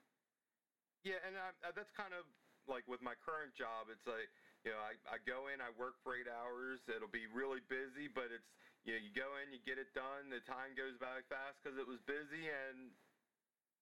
[1.01, 2.29] Yeah, and uh, that's kind of
[2.67, 3.89] like with my current job.
[3.89, 4.29] It's like
[4.63, 6.79] you know, I, I go in, I work for eight hours.
[6.87, 8.47] It'll be really busy, but it's
[8.83, 10.29] you know, you go in, you get it done.
[10.29, 12.91] The time goes by fast because it was busy, and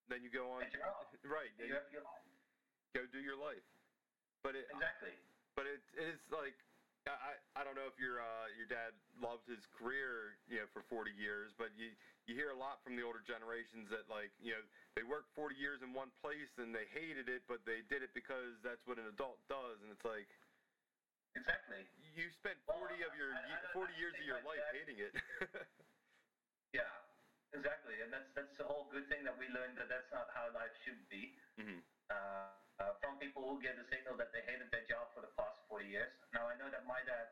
[0.08, 0.64] then you go on.
[1.24, 2.26] Right, You have your life.
[2.94, 3.64] go do your life.
[4.44, 5.14] But it, Exactly.
[5.56, 6.58] but it, it's like
[7.06, 10.68] I, I I don't know if your uh, your dad loved his career you know
[10.74, 11.94] for 40 years, but you
[12.30, 14.64] you hear a lot from the older generations that like you know
[14.96, 18.12] they worked 40 years in one place and they hated it, but they did it
[18.14, 20.30] because that's what an adult does, and it's like
[21.34, 21.88] Exactly.
[22.14, 24.60] you spent Well, 40 of your I- I ye- 40 I years of your life
[24.60, 25.14] dad- hating it.
[26.76, 26.88] Yeah.
[27.52, 28.00] Exactly.
[28.00, 30.72] And that's that's the whole good thing that we learned that that's not how life
[30.88, 31.36] should be.
[31.60, 31.80] hmm
[32.12, 32.48] Uh,
[32.80, 35.60] uh, from people who get the signal that they hated their job for the past
[35.68, 36.12] 40 years.
[36.34, 37.28] Now I know that my dad,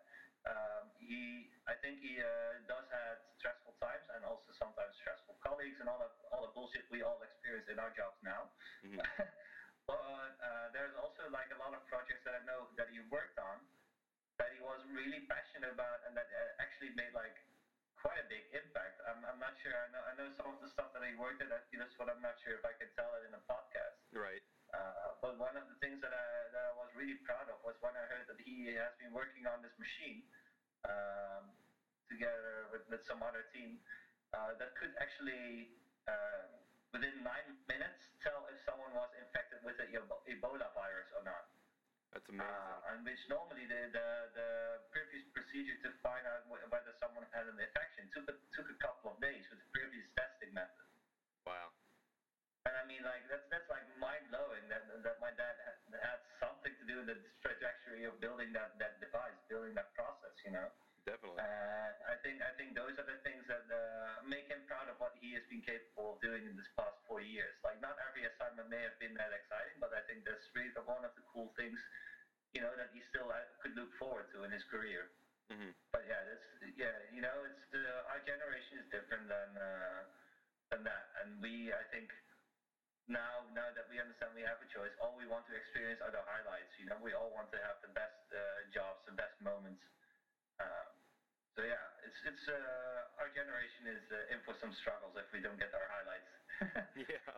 [0.47, 5.80] um, he, I think he uh, does have stressful times and also sometimes stressful colleagues
[5.84, 8.47] and all the all the bullshit we all experience in our jobs now.
[8.86, 8.99] Mhm.
[9.89, 13.36] but uh, there's also like a lot of projects that I know that he worked
[13.36, 13.60] on
[14.39, 17.36] that he was really passionate about and that uh, actually made like
[17.99, 19.04] quite a big impact.
[19.04, 19.75] I'm, I'm not sure.
[19.75, 22.23] I know I know some of the stuff that he worked at Adidas, but I'm
[22.23, 23.99] not sure if I can tell it in a podcast.
[24.15, 24.39] Right.
[24.69, 27.73] Uh, but one of the things that I, that I was really proud of was
[27.82, 30.21] when I heard that he has been working on this machine
[30.86, 31.49] um,
[32.05, 33.82] together with, with some other team
[34.38, 35.73] uh, that could actually,
[36.05, 36.62] uh,
[36.93, 41.49] within nine minutes, tell if someone was infected with the Ebola virus or not.
[42.13, 42.49] That's amazing.
[42.49, 44.49] Uh, and which normally the, the, the
[44.89, 49.13] previous procedure to find out whether someone had an infection took a, took a couple
[49.13, 50.86] of days with the previous testing method.
[51.45, 51.69] Wow.
[52.79, 56.71] I mean, like that's that's like mind blowing that that my dad had, had something
[56.71, 60.31] to do with the trajectory of building that that device, building that process.
[60.47, 60.71] You know.
[61.07, 61.41] Definitely.
[61.41, 64.99] Uh, I think I think those are the things that uh, make him proud of
[65.01, 67.55] what he has been capable of doing in this past four years.
[67.65, 71.01] Like not every assignment may have been that exciting, but I think that's really one
[71.01, 71.79] of the cool things,
[72.53, 75.09] you know, that he still uh, could look forward to in his career.
[75.49, 75.73] Mm-hmm.
[75.89, 76.45] But yeah, that's
[76.77, 79.99] yeah, you know, it's uh, our generation is different than uh,
[80.69, 82.13] than that, and we I think
[83.09, 86.13] now now that we understand we have a choice, all we want to experience are
[86.13, 86.69] the highlights.
[86.77, 89.81] You know, we all want to have the best uh, jobs, the best moments.
[90.61, 90.93] Um,
[91.57, 95.41] so yeah, it's it's uh, our generation is uh, in for some struggles if we
[95.41, 96.31] don't get our highlights.
[97.09, 97.33] yeah.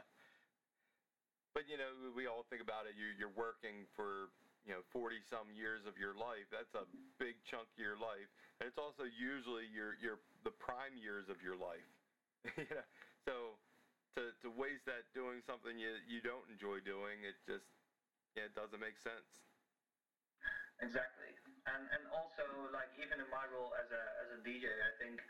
[1.55, 2.99] But you know, we all think about it.
[2.99, 4.29] You you're working for
[4.67, 6.45] you know 40 some years of your life.
[6.51, 8.27] That's a big chunk of your life,
[8.59, 11.87] and it's also usually your your the prime years of your life.
[12.59, 12.83] yeah.
[13.23, 13.55] So
[14.15, 17.67] to to waste that doing something you you don't enjoy doing, it just
[18.35, 19.27] yeah, it doesn't make sense.
[20.81, 21.31] Exactly,
[21.69, 22.43] and and also
[22.73, 25.21] like even in my role as a as a DJ, I think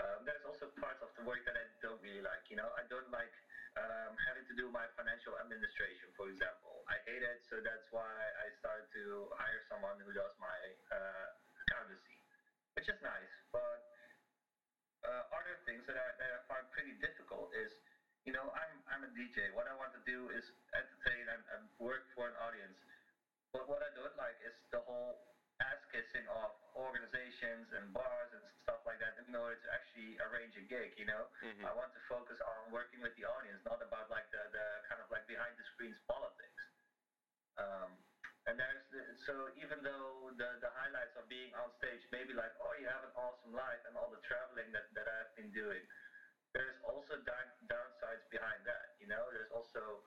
[0.00, 2.48] um, there's also parts of the work that I don't really like.
[2.48, 3.34] You know, I don't like
[3.76, 6.80] um, having to do my financial administration, for example.
[6.88, 8.08] I hate it, so that's why
[8.40, 11.26] I started to hire someone who does my uh,
[11.68, 12.16] accountancy,
[12.74, 13.34] which is nice.
[13.52, 13.84] But
[15.04, 17.72] uh, other things that I, that I find pretty difficult is,
[18.24, 19.52] you know, I'm I'm a DJ.
[19.56, 20.44] What I want to do is
[20.76, 22.76] entertain and, and work for an audience.
[23.50, 25.18] But what I don't like is the whole
[25.60, 30.56] ass kissing of organizations and bars and stuff like that in order to actually arrange
[30.56, 31.28] a gig, you know?
[31.44, 31.66] Mhm.
[31.68, 35.02] I want to focus on working with the audience, not about like the, the kind
[35.04, 36.62] of like behind the scenes politics.
[37.60, 37.92] Um,
[38.50, 38.98] and there's the,
[39.30, 43.06] so even though the, the highlights of being on stage maybe like, oh, you have
[43.06, 45.78] an awesome life and all the traveling that, that I've been doing,
[46.50, 49.30] there's also down, downsides behind that, you know?
[49.30, 50.02] There's also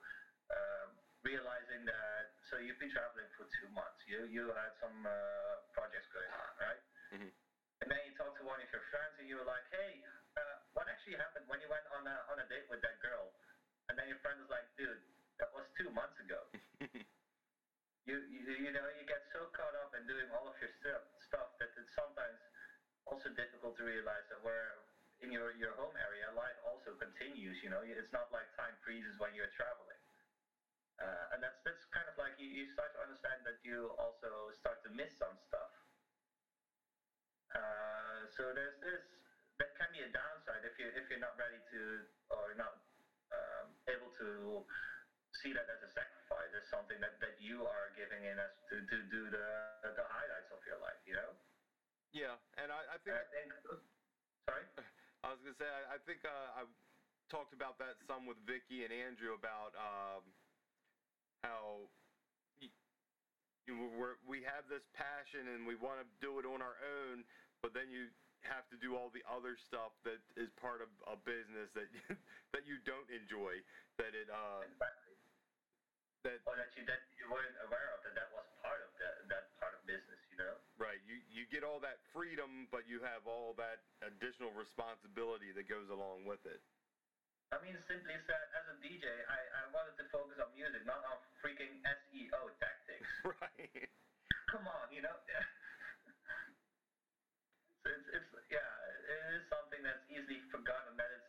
[0.52, 0.92] um,
[1.24, 6.12] realizing that, so you've been traveling for two months, you, you had some uh, projects
[6.12, 6.82] going on, right?
[7.16, 7.32] Mhm.
[7.80, 10.04] And then you talk to one of your friends and you were like, hey,
[10.36, 13.32] uh, what actually happened when you went on a, on a date with that girl?
[13.88, 15.00] And then your friend is like, dude,
[15.40, 16.44] that was two months ago.
[18.04, 21.48] you, you you know you get so caught up in doing all of your stuff
[21.60, 22.40] that it's sometimes
[23.08, 24.84] also difficult to realize that where
[25.24, 27.80] in your your home area life also continues you know?
[27.80, 30.00] It's not like time freezes when you're traveling.
[31.00, 34.54] Uh, and that's that's kind of like you, you start to understand that you also
[34.54, 35.72] start to miss some stuff.
[37.50, 39.02] Uh, so there's this
[39.58, 42.78] that can be a downside if you if you're not ready to or not
[43.34, 44.62] um, able to
[45.44, 48.80] see that as a sacrifice, as something that, that you are giving in us to,
[48.80, 49.46] to do the
[49.84, 51.36] the highlights of your life, you know.
[52.16, 53.48] Yeah, and I, I think I think,
[54.48, 54.64] sorry.
[55.20, 56.62] I was gonna say I, I think uh, I
[57.28, 60.24] talked about that some with Vicky and Andrew about um,
[61.44, 61.84] how
[63.68, 67.24] you know, we have this passion and we want to do it on our own,
[67.64, 68.12] but then you
[68.44, 71.88] have to do all the other stuff that is part of a business that
[72.52, 73.56] that you don't enjoy.
[73.96, 75.13] That it uh, Exactly.
[76.24, 79.28] That Or that you that you weren't aware of that that was part of that
[79.28, 80.56] that part of business, you know.
[80.80, 85.68] right you you get all that freedom, but you have all that additional responsibility that
[85.68, 86.64] goes along with it.
[87.52, 90.98] I mean, simply said, as a DJ, I, I wanted to focus on music, not
[91.06, 93.06] on freaking SEO tactics.
[93.24, 93.88] Right.
[94.50, 95.14] Come on, you know.
[97.82, 100.96] so it's, it's yeah, it is something that's easily forgotten.
[100.96, 101.28] That it's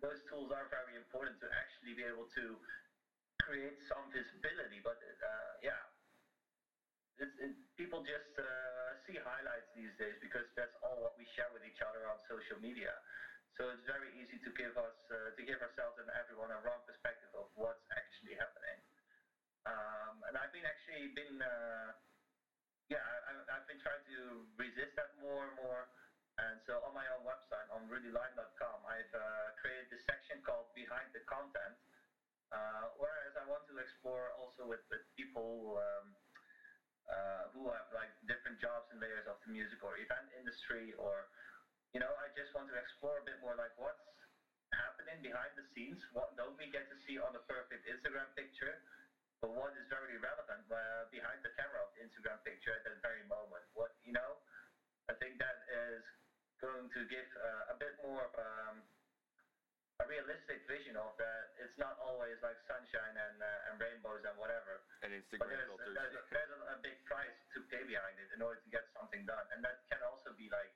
[0.00, 2.56] those tools are very important to actually be able to
[3.48, 4.84] create some visibility.
[4.84, 5.80] But uh, yeah,
[7.16, 8.44] it, people just uh,
[9.08, 12.60] see highlights these days because that's all what we share with each other on social
[12.60, 12.92] media.
[13.56, 16.84] So it's very easy to give us uh, to give ourselves and everyone a wrong
[16.84, 18.78] perspective of what's actually happening.
[19.64, 21.96] Um, and I've been actually been uh,
[22.92, 25.88] yeah I, I've been trying to resist that more and more.
[26.38, 31.10] And so on my own website on rudyline.com, I've uh, created this section called Behind
[31.10, 31.74] the Content,
[32.52, 36.06] uh, whereas I want to explore also with, with people um,
[37.08, 41.28] uh, who have like different jobs and layers of the music or event industry or
[41.96, 44.04] you know, I just want to explore a bit more like what's
[44.76, 45.96] happening behind the scenes.
[46.12, 48.76] What don't we get to see on the perfect Instagram picture?
[49.40, 53.00] But what is very relevant uh, behind the camera of the Instagram picture at that
[53.00, 53.64] very moment?
[53.72, 54.36] What you know,
[55.08, 56.04] I think that is
[56.60, 58.82] going to give uh, a bit more of um,
[59.98, 61.58] a realistic vision of that.
[61.58, 64.78] It's not always like sunshine and uh, and rainbows and whatever.
[65.02, 65.94] And But Instagram there's, filters.
[65.98, 68.86] there's, a, there's a, a big price to pay behind it in order to get
[68.94, 70.70] something done, and that can also be like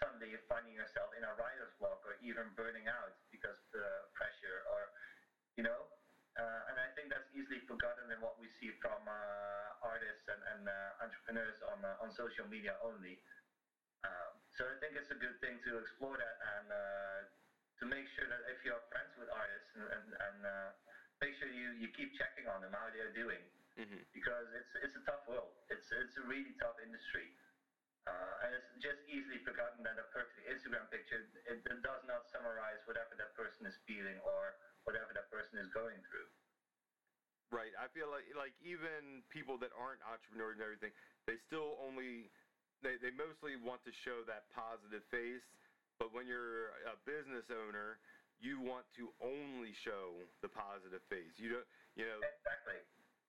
[0.00, 3.88] suddenly you're finding yourself in a writer's block or even burning out because of the
[4.16, 4.88] pressure, or
[5.60, 5.84] you know.
[6.38, 10.38] Uh, and I think that's easily forgotten in what we see from uh, artists and,
[10.54, 13.18] and uh, entrepreneurs on uh, on social media only.
[14.06, 17.26] Um, so I think it's a good thing to explore that and uh,
[17.78, 20.68] to make sure that if you're friends with artists and, and, and uh,
[21.22, 23.42] make sure you, you keep checking on them how they're doing
[23.78, 25.54] hmm because it's it's a tough world.
[25.70, 27.30] It's it's a really tough industry,
[28.08, 32.26] uh, and it's just easily forgotten that a perfect Instagram picture it, it does not
[32.26, 36.26] summarize whatever that person is feeling or whatever that person is going through.
[37.54, 37.72] Right.
[37.78, 40.92] I feel like like even people that aren't entrepreneurs and everything,
[41.30, 42.28] they still only
[42.82, 45.44] they, they mostly want to show that positive face.
[45.98, 47.98] But when you're a business owner,
[48.38, 51.34] you want to only show the positive face.
[51.42, 52.78] You don't you know Exactly.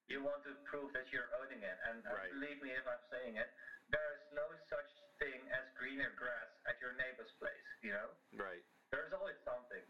[0.06, 2.30] You want to prove that you're owning it, and uh, Right.
[2.34, 3.46] believe me if I'm saying it,
[3.94, 4.90] there is no such
[5.22, 7.66] thing as greener grass at your neighbor's place.
[7.82, 8.08] You know.
[8.38, 8.62] right.
[8.90, 9.86] There's always something.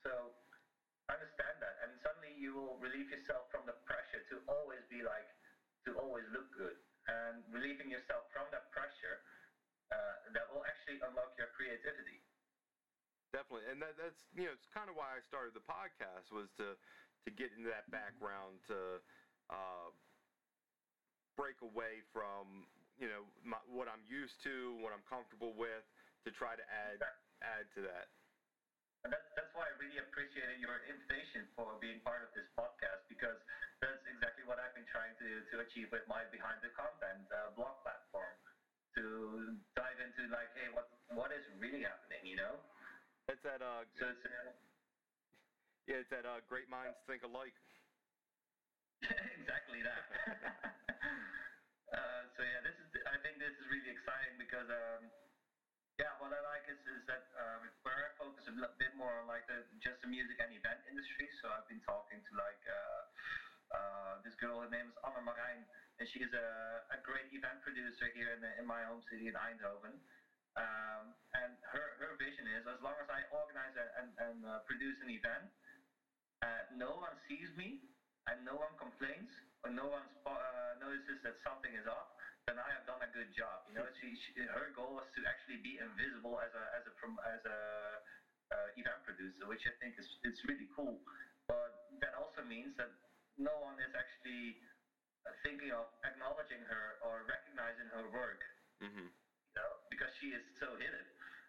[0.00, 0.32] So
[1.12, 5.28] understand that, and suddenly you will relieve yourself from the pressure to always be like,
[5.84, 6.76] to always look good,
[7.08, 9.20] and relieving yourself from that pressure,
[9.92, 12.22] uh, that will actually unlock your creativity.
[13.34, 16.48] Definitely, and that, that's you know it's kind of why I started the podcast was
[16.62, 16.78] to
[17.26, 19.02] to get into that background to
[19.50, 19.90] uh,
[21.34, 22.64] break away from
[22.96, 25.84] you know my, what I'm used to, what I'm comfortable with,
[26.24, 27.02] to try to add
[27.42, 28.08] add to that.
[29.04, 33.06] And that, that's why I really appreciated your invitation for being part of this podcast
[33.06, 33.38] because
[33.78, 37.54] that's exactly what I've been trying to, to achieve with my Behind the Content uh,
[37.54, 38.34] blog platform.
[38.96, 42.56] To dive into like, hey, what what is really happening, you know?
[43.28, 44.56] It's that uh, So it's uh,
[45.86, 47.52] yeah, it's that uh, great minds think alike.
[49.36, 50.00] exactly that.
[51.92, 55.12] uh, so yeah, this is I think this is really exciting because um,
[56.00, 59.28] yeah, what I like is is that um, where I focus a bit more on
[59.28, 61.28] like the just the music and event industry.
[61.44, 63.00] So I've been talking to like uh,
[63.76, 64.60] uh, this girl.
[64.64, 66.48] Her name is Anna Marijn, and she's a,
[66.92, 69.96] a great event producer here in the, in my home city in Eindhoven.
[70.56, 74.64] Um, and her, her vision is as long as I organize a- and, and uh,
[74.64, 75.48] produce an event,
[76.44, 77.80] uh, no one sees me
[78.28, 79.28] and no one complains
[79.64, 82.08] or no one uh, notices that something is off,
[82.48, 83.64] then I have done a good job.
[83.68, 86.92] You know, she, she, her goal was to actually be invisible as a as a
[87.26, 87.58] as a
[88.54, 91.02] uh, event producer, which I think is it's really cool.
[91.50, 92.92] But that also means that
[93.38, 94.56] no one is actually
[95.42, 98.42] thinking of acknowledging her or recognizing her work
[98.80, 101.00] hmm you know, because she is so hidden.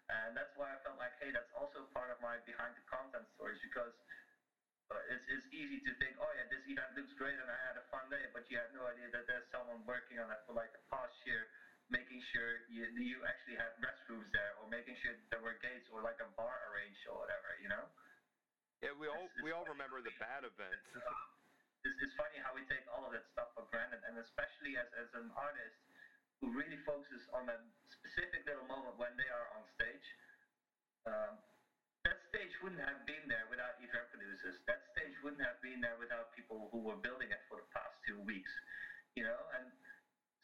[0.08, 3.28] And that's why I felt like, hey, that's also part of my behind the content
[3.36, 3.92] stories because
[4.88, 7.76] uh, it's, it's easy to think, oh yeah, this event looks great and I had
[7.76, 10.56] a fun day, but you have no idea that there's someone working on it for
[10.56, 11.52] like the past year,
[11.92, 16.00] making sure you, you actually had restrooms there or making sure there were gates or
[16.00, 17.92] like a bar arranged or whatever, you know?
[18.80, 20.80] Yeah, we all It's- we all remember the bad events.
[21.86, 24.88] It's, it's funny how we take all of that stuff for granted, and especially as,
[24.98, 25.78] as an artist
[26.42, 27.58] who really focuses on a
[27.90, 30.06] specific little moment when they are on stage.
[31.10, 31.34] Um,
[32.06, 34.56] that stage wouldn't have been there without event producers.
[34.70, 37.92] That stage wouldn't have been there without people who were building it for the past
[38.08, 38.54] two weeks.
[39.18, 39.68] You know, and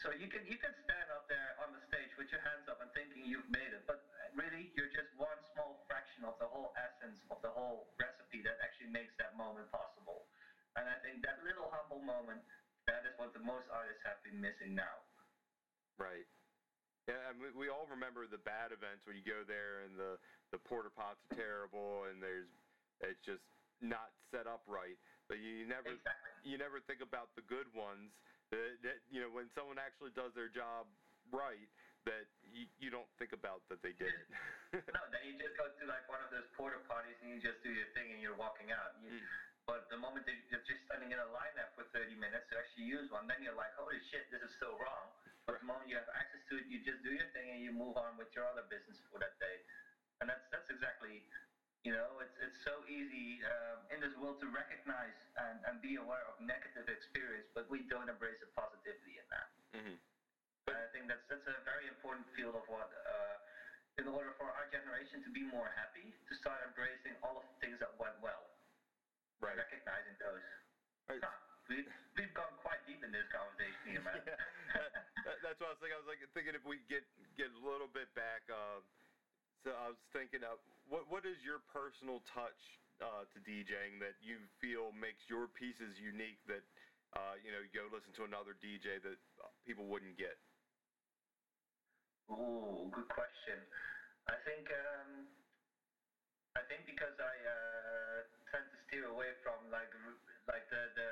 [0.02, 2.82] so you can you can stand up there on the stage with your hands up
[2.84, 4.04] and thinking you've made it, but
[4.36, 8.60] really you're just one small fraction of the whole essence of the whole recipe that
[8.60, 10.28] actually makes that moment possible.
[10.76, 12.42] And I think that little humble moment,
[12.90, 15.06] that is what the most artists have been missing now.
[16.02, 16.26] Right.
[17.06, 20.15] Yeah, and we, we all remember the bad events when you go there and the
[20.56, 22.48] the porta pots are terrible and there's
[23.04, 23.44] it's just
[23.84, 24.96] not set up right.
[25.28, 26.32] But you never Exactly.
[26.48, 28.10] you never think about the good ones.
[28.56, 30.88] That, that you know when someone actually does their job
[31.28, 31.67] right,
[32.08, 34.28] that you, you don't think about that they did it.
[34.96, 37.60] No, then you just go to like one of those porta potties and you just
[37.62, 38.96] do your thing and you're walking out.
[39.04, 39.28] You, Mm.
[39.64, 42.60] But the moment that you're just standing in a line there for 30 minutes to
[42.60, 45.08] actually use one, then you're like, holy shit, this is so wrong.
[45.48, 47.72] But the moment you have access to it, you just do your thing and you
[47.72, 49.64] move on with your other business for that day.
[50.20, 51.24] And that's that's exactly,
[51.88, 55.96] you know, it's it's so easy um, in this world to recognize and, and be
[55.96, 59.48] aware of negative experience, but we don't embrace the positivity in that.
[59.80, 59.96] hmm
[60.68, 63.36] And I think that's that's a very important field of what uh,
[64.00, 67.56] in order for our generation to be more happy, to start embracing all of the
[67.60, 68.52] things that went well,
[69.44, 69.60] Right.
[69.60, 70.39] recognizing those.
[71.12, 71.19] Right.
[71.19, 71.35] Huh,
[71.67, 71.83] we,
[72.15, 74.23] we've gone quite deep in this conversation here, man.
[74.73, 74.94] Yeah, that-
[75.27, 76.00] that- that's what I was thinking.
[76.00, 77.04] I was like thinking if we get
[77.35, 78.44] get a little bit back.
[78.50, 78.79] Uh,
[79.63, 80.44] so I was thinking
[80.87, 82.58] what what is your personal touch
[83.04, 86.63] uh, to DJing that you feel makes your pieces unique that
[87.15, 89.19] uh, you know you go listen to another DJ that
[89.67, 90.35] people wouldn't get.
[92.31, 93.60] Ooh, good question.
[94.27, 95.27] I think um,
[96.56, 98.17] I think because I uh,
[98.54, 99.89] tend to steer away from like
[100.45, 101.10] like the, the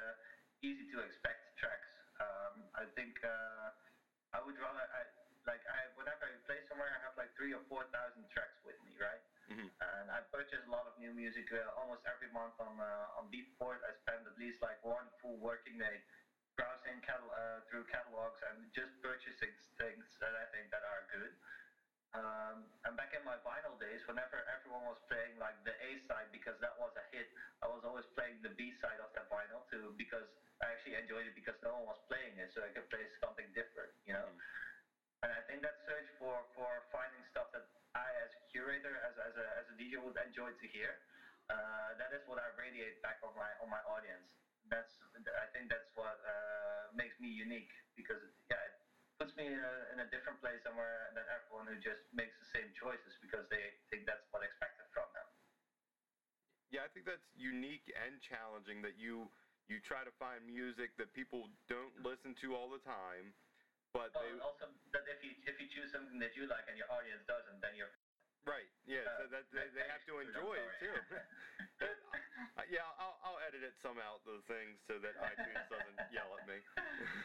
[0.61, 1.89] easy to expect tracks.
[2.21, 3.73] Um, I think uh,
[4.37, 5.01] I would rather I
[5.49, 8.77] like I whenever I play somewhere I have like three or four thousand tracks with
[8.85, 9.21] me, right?
[9.49, 9.67] Mhm.
[9.81, 13.25] And I purchase a lot of new music uh, almost every month on uh, on
[13.33, 13.81] Beatport.
[13.81, 15.97] I spend at least like one full working day
[16.59, 21.33] browsing catal- uh, through catalogs and just purchasing things that I think that are good.
[22.11, 26.27] Um, and back in my vinyl days, whenever everyone was playing like the A side
[26.35, 27.31] because that was a hit,
[27.63, 30.27] I was always playing the B side of that vinyl too because
[30.59, 33.47] I actually enjoyed it because no one was playing it, so I could play something
[33.55, 34.27] different, you know.
[35.23, 37.63] And I think that search for for finding stuff that
[37.95, 40.97] I, as a curator, as as a as a DJ, would enjoy to hear,
[41.47, 44.27] uh, that is what I radiate back on my on my audience.
[44.67, 48.59] That's I think that's what uh, makes me unique because yeah,
[49.21, 52.33] puts me in a, in a different place than where than everyone who just makes
[52.41, 55.29] the same choices because they think that's what expected from them.
[56.73, 59.29] Yeah, I think that's unique and challenging that you
[59.69, 63.29] you try to find music that people don't listen to all the time,
[63.93, 66.89] but they also that if you if you choose something that you like and your
[66.89, 67.93] audience doesn't, then you're
[68.41, 68.73] right.
[68.89, 70.97] Yeah, so uh, that they, they have to enjoy it too.
[72.57, 76.29] Uh, yeah, I'll, I'll edit it some out the things so that iTunes doesn't yell
[76.35, 76.59] at me.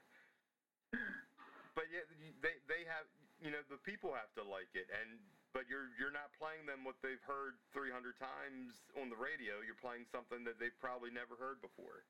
[1.80, 2.04] but yeah,
[2.44, 3.08] they they have
[3.40, 5.16] you know the people have to like it, and
[5.56, 9.64] but you're you're not playing them what they've heard 300 times on the radio.
[9.64, 12.04] You're playing something that they've probably never heard before.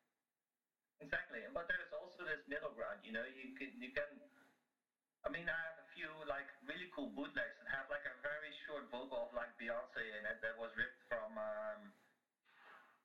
[0.98, 2.98] Exactly, but there's also this middle ground.
[3.06, 4.10] You know, you can you can.
[5.22, 8.50] I mean, I have a few like really cool bootlegs that have like a very
[8.66, 11.38] short vocal of like Beyonce in it that was ripped from.
[11.38, 11.94] Um,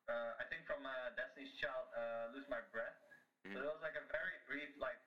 [0.09, 2.97] uh, I think from uh, Destiny's Child, uh, "Lose My Breath."
[3.53, 3.61] So Mhm.
[3.61, 4.97] it was like a very brief, like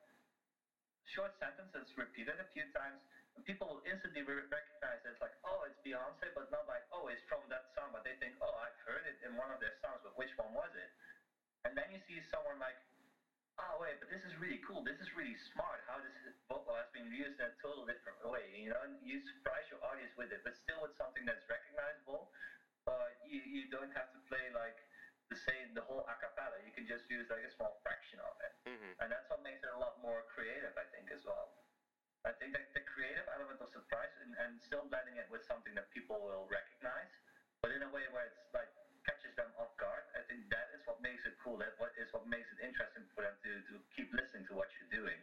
[1.15, 3.01] short sentences repeated a few times.
[3.37, 5.15] And people will instantly re- recognize it.
[5.15, 7.95] It's like, oh, it's Beyonce, but not like, oh, it's from that song.
[7.95, 10.51] But they think, oh, I've heard it in one of their songs, but which one
[10.53, 10.91] was it?
[11.67, 12.79] And then you see someone like,
[13.59, 14.87] oh wait, but this is really cool.
[14.87, 15.83] This is really smart.
[15.91, 16.15] How this
[16.47, 18.47] vocal has been used in a total different way.
[18.55, 22.31] You know, and you surprise your audience with it, but still with something that's recognizable.
[22.87, 24.79] But you, you don't have to play like
[25.29, 26.57] the same the whole a cappella.
[26.65, 29.63] You can just use like a small fraction of it, hmm and that's what makes
[29.63, 31.55] it a lot more creative, I think, as well.
[32.27, 35.71] I think that the creative element of surprise and, and still blending it with something
[35.79, 37.13] that people will recognize,
[37.63, 38.69] but in a way where it's like
[39.07, 40.05] catches them off guard.
[40.13, 41.57] I think that is what makes it cool.
[41.57, 44.69] That what is what makes it interesting for them to, to keep listening to what
[44.77, 45.17] you're doing.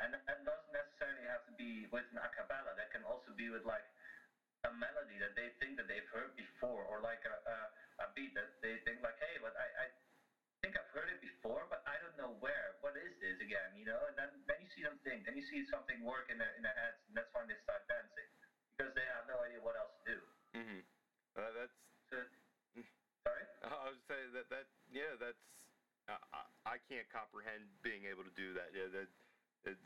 [0.00, 2.72] And that doesn't necessarily have to be with an a cappella.
[2.72, 3.84] That can also be with like
[4.64, 7.56] a melody that they think that they've heard before, or like a, a,
[8.04, 9.86] a beat that they think like, hey, but I, I
[10.64, 12.76] think I've heard it before, but I don't know where.
[12.80, 13.76] What is this again?
[13.76, 14.00] You know?
[14.08, 14.88] And then, then you
[15.36, 17.30] see them think, then you see something work in their in their heads, and that's
[17.34, 18.26] when they start dancing
[18.76, 20.18] because they have no idea what else to do.
[20.56, 20.80] hmm
[21.38, 21.76] Uh, that's
[22.10, 22.26] So,
[23.22, 23.44] sorry.
[23.62, 25.42] I would say that that yeah that's
[26.10, 28.74] uh, I, I can't comprehend being able to do that.
[28.74, 29.06] Yeah, the,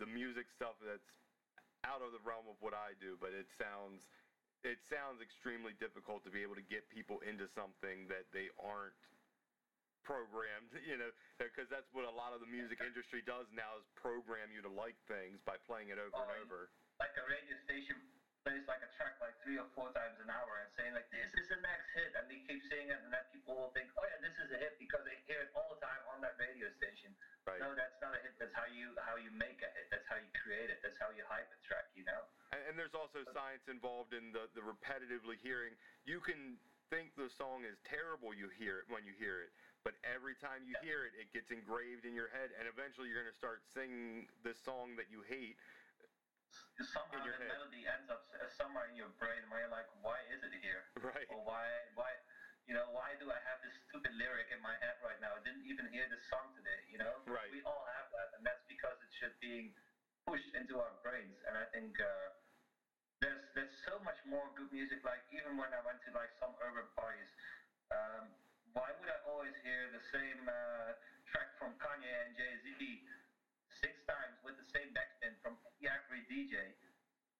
[0.00, 1.20] the music stuff that's
[1.84, 4.08] out of the realm of what I do, but it sounds
[4.64, 8.96] it sounds extremely difficult to be able to get people into something that they aren't
[10.04, 11.12] programmed, you know,
[11.42, 14.70] because that's what a lot of the music industry does now is program you to
[14.70, 16.70] like things by playing it over and Oh, over.
[17.02, 17.98] Like a radio station
[18.46, 21.32] plays like a track like three or four times an hour and saying like this
[21.34, 24.04] is the next hit, and they keep saying it, and then people will think, oh
[24.06, 26.70] yeah, this is a hit because they hear it all the time on that radio
[26.78, 27.10] station.
[27.48, 27.58] Right.
[27.58, 28.38] No, that's not a hit.
[28.38, 29.90] That's how you how you make a hit.
[29.90, 30.78] That's how you create it.
[30.86, 31.90] That's how you hype a track.
[31.98, 32.22] You know.
[32.54, 35.74] And, and there's also science involved in the, the repetitively hearing.
[36.06, 36.56] You can
[36.92, 39.50] think the song is terrible you hear it when you hear it,
[39.84, 43.20] but every time you hear it, it gets engraved in your head, and eventually you're
[43.20, 45.60] going to start singing this song that you hate.
[46.80, 47.52] Somehow In your that head.
[47.52, 48.24] melody ends up
[48.56, 50.86] somewhere in your brain where you're like, why is it here?
[50.98, 51.26] Right.
[51.30, 51.66] Or why
[51.98, 52.06] why
[52.70, 55.34] you know why do I have this stupid lyric in my head right now?
[55.34, 56.78] I didn't even hear this song today.
[56.86, 57.26] You know.
[57.26, 57.50] Right.
[57.50, 59.74] We all have that, and that's because it's just being
[60.30, 61.34] pushed into our brains.
[61.50, 62.08] And I think uh,
[63.18, 65.02] there's there's so much more good music.
[65.02, 67.30] Like even when I went to like some urban parties,
[67.90, 68.30] um,
[68.74, 70.98] why would I always hear the same uh,
[71.30, 72.68] track from Kanye and Jay Z
[73.80, 76.74] six times with the same backspin from every DJ?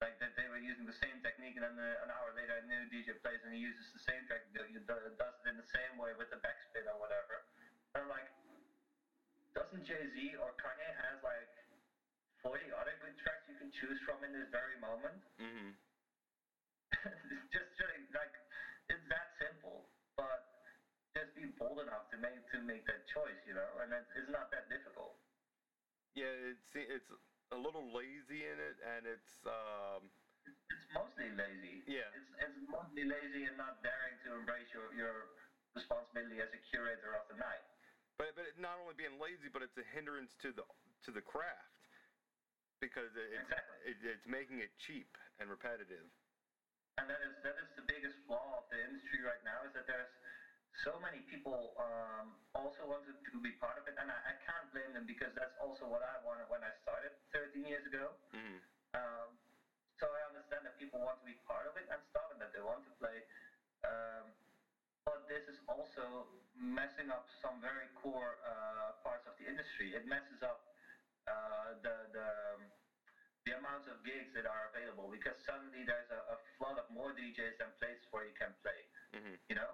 [0.02, 2.64] like that they were using the same technique, and then uh, an hour later a
[2.68, 4.84] new DJ plays and he uses the same track, does it
[5.48, 7.40] in the same way with the backspin or whatever.
[7.94, 8.26] And I'm like,
[9.54, 11.48] doesn't Jay Z or Kanye has like
[12.42, 15.16] 40 other good tracks you can choose from in this very moment?
[15.38, 15.72] Mm-hmm.
[17.54, 18.34] just really, like
[18.90, 19.33] it's that
[21.24, 24.28] just be bold enough to make to make that choice, you know, and it's, it's
[24.28, 25.16] not that difficult.
[26.12, 27.08] Yeah, it's it's
[27.48, 30.12] a little lazy in it, and it's um.
[30.44, 31.80] It's mostly lazy.
[31.88, 32.12] Yeah.
[32.12, 35.32] It's it's mostly lazy and not daring to embrace your your
[35.72, 37.64] responsibility as a curator of the night.
[38.20, 40.68] But but not only being lazy, but it's a hindrance to the
[41.08, 41.88] to the craft
[42.84, 43.76] because it's Exactly.
[43.88, 45.08] it, it's making it cheap
[45.40, 46.04] and repetitive.
[47.00, 49.88] And that is that is the biggest flaw of the industry right now is that
[49.88, 50.12] there's
[50.82, 54.66] so many people um, also wanted to be part of it, and I, I can't
[54.74, 58.10] blame them because that's also what I wanted when I started 13 years ago.
[58.34, 58.58] Mm-hmm.
[58.98, 59.28] Um,
[59.94, 62.50] so I understand that people want to be part of it and stuff, and that
[62.50, 63.22] they want to play.
[63.86, 64.34] Um,
[65.06, 66.26] but this is also
[66.58, 69.94] messing up some very core uh, parts of the industry.
[69.94, 70.74] It messes up
[71.30, 72.28] uh, the the
[73.44, 77.12] the amounts of gigs that are available because suddenly there's a, a flood of more
[77.12, 78.80] DJs than places where you can play.
[79.12, 79.36] Mm-hmm.
[79.52, 79.70] You know,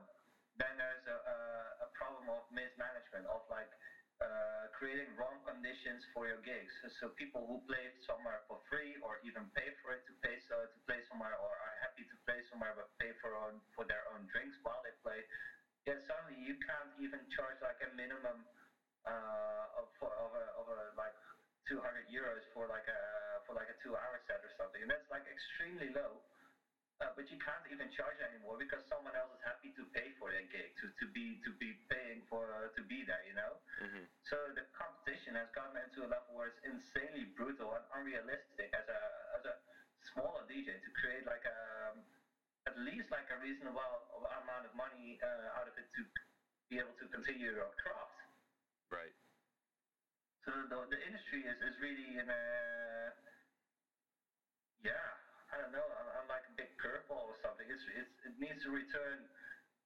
[0.60, 1.38] then there's a, a,
[1.84, 3.72] a problem of mismanagement of like
[4.20, 6.68] uh, creating wrong conditions for your gigs.
[6.84, 10.36] So, so people who play somewhere for free or even pay for it to pay
[10.44, 13.88] so to play somewhere or are happy to play somewhere but pay for own for
[13.88, 15.24] their own drinks while they play.
[15.88, 18.44] Yeah, suddenly you can't even charge like a minimum
[19.08, 21.16] uh, of of a, of a like
[21.64, 23.00] 200 euros for like a
[23.48, 26.20] for like a two-hour set or something, and that's like extremely low.
[27.00, 30.44] Uh, but you can't even charge anymore because else is happy to pay for their
[30.52, 33.56] gig to, to be to be paying for uh, to be there, you know.
[33.80, 34.04] Mm-hmm.
[34.28, 35.40] So the competition
[35.90, 39.00] into a level where it's insanely brutal and unrealistic as a
[39.34, 39.54] as a
[40.14, 41.58] smaller DJ to create like a
[42.70, 43.82] at least like a reasonable
[44.38, 46.06] amount of money uh, out of it to
[46.70, 48.22] be able to continue your craft.
[48.94, 49.10] Right.
[50.46, 52.42] So the, the industry is, is really in a
[54.86, 54.94] yeah
[55.50, 57.66] I don't know I'm, I'm like a big curveball or something.
[57.66, 59.26] It's, it's it needs to return.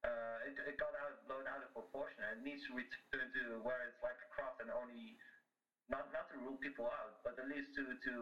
[0.04, 2.20] Uh, it, it got out blown out of proportion.
[2.28, 5.16] It needs to return to where it's like a craft and only
[5.88, 8.14] not not to rule people out, but at least to to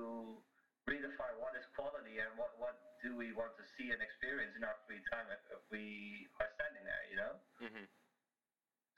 [0.90, 4.62] redefine what is quality and what what do we want to see and experience in
[4.62, 7.34] our free time if, if we are standing there, you know.
[7.62, 7.86] Mm-hmm.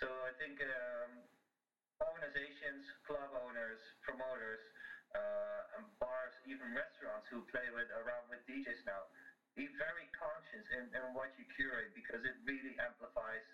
[0.01, 1.25] So I think um,
[2.05, 4.61] organizations, club owners, promoters,
[5.15, 9.09] uh, and bars, even restaurants who play with around with DJs now,
[9.55, 13.47] be very conscious in, in what you curate because it really amplifies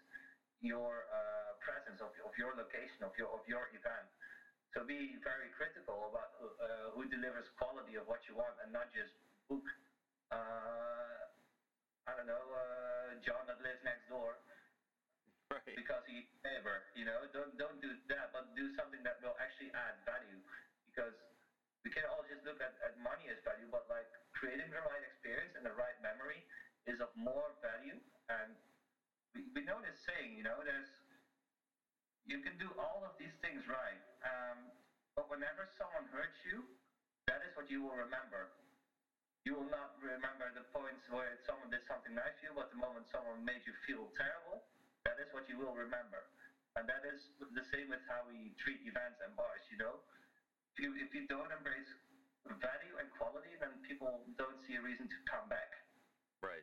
[0.65, 4.09] your uh, presence of, of your location, of your of your event.
[4.71, 8.87] So be very critical about uh, who delivers quality of what you want, and not
[8.95, 9.11] just
[9.51, 9.67] book.
[10.31, 11.27] Uh,
[12.07, 14.39] I don't know, uh, John that lives next door
[15.51, 15.75] Right.
[15.75, 16.79] because he's neighbor.
[16.95, 20.39] You know, don't don't do that, but do something that will actually add value.
[20.87, 21.19] Because
[21.83, 25.03] we can all just look at, at money as value, but like creating the right
[25.03, 26.47] experience and the right memory
[26.87, 27.99] is of more value.
[28.31, 28.55] And
[29.35, 31.00] we, we know this saying, you know, there's
[32.31, 34.71] you can do all of these things right, um,
[35.19, 36.63] but whenever someone hurts you,
[37.27, 38.55] that is what you will remember.
[39.43, 42.79] You will not remember the points where someone did something nice to you, but the
[42.79, 44.63] moment someone made you feel terrible,
[45.03, 46.23] that is what you will remember.
[46.79, 49.99] And that is the same with how we treat events and bars, you know?
[50.79, 51.91] If you, if you don't embrace
[52.47, 55.83] value and quality, then people don't see a reason to come back.
[56.47, 56.63] Right.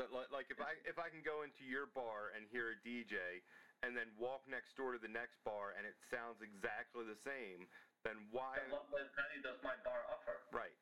[0.00, 2.78] So like, like if I if I can go into your bar and hear a
[2.82, 3.46] DJ
[3.84, 7.68] and then walk next door to the next bar and it sounds exactly the same,
[8.02, 10.40] then why And what value does my bar offer?
[10.52, 10.76] right?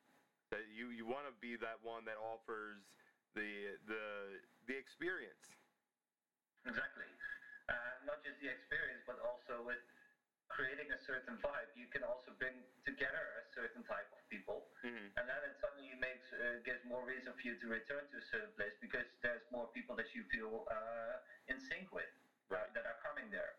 [0.51, 2.79] That you you want to be that one that offers
[3.35, 5.51] the the the experience.
[6.65, 7.11] Exactly.
[7.67, 7.75] Uh,
[8.05, 9.79] not just the experience, but also with
[10.47, 15.07] creating a certain vibe, you can also bring together a certain type of people, Mm-hmm.
[15.17, 18.21] and then it suddenly makes uh, gives more reason for you to return to a
[18.21, 22.11] certain place because there's more people that you feel uh, in sync with
[22.53, 22.73] Right.
[22.73, 23.57] that are coming there.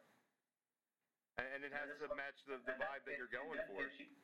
[1.37, 3.59] And, and it has Yeah, to match the, the And that vibe that you're going
[3.59, 3.83] that for.
[3.83, 4.15] you-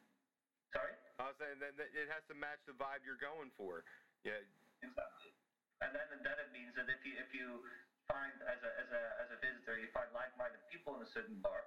[0.73, 0.95] sorry.
[1.19, 3.85] I was saying that, that it has to match the vibe you're going for.
[4.23, 4.41] Yeah.
[4.81, 5.35] Exactly.
[5.81, 7.67] And then then it means that if you if you
[8.09, 11.41] find as a as a as a visitor you find like-minded people in a certain
[11.41, 11.65] bar,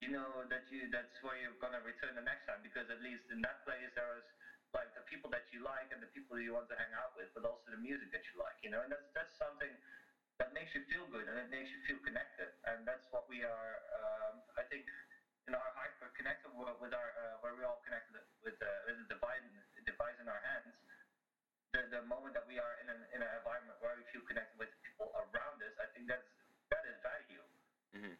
[0.00, 3.28] you know that you that's where you're gonna return the next time because at least
[3.30, 4.24] in that place there is
[4.72, 7.28] like the people that you like and the people you want to hang out with,
[7.36, 9.72] but also the music that you like, you know, and that's that's something
[10.42, 13.46] that makes you feel good and it makes you feel connected, and that's what we
[13.46, 13.78] are.
[13.94, 14.90] Um, I think
[15.46, 18.98] in our hyper connected world with our uh, where we're all connected with uh, with
[18.98, 19.46] a device
[19.86, 20.74] device in our hands.
[21.74, 24.56] the, the moment that we are in an, in an environment where we feel connected
[24.58, 26.24] with people around us, I think that's
[26.72, 27.44] that is value,
[27.94, 28.16] Mhm.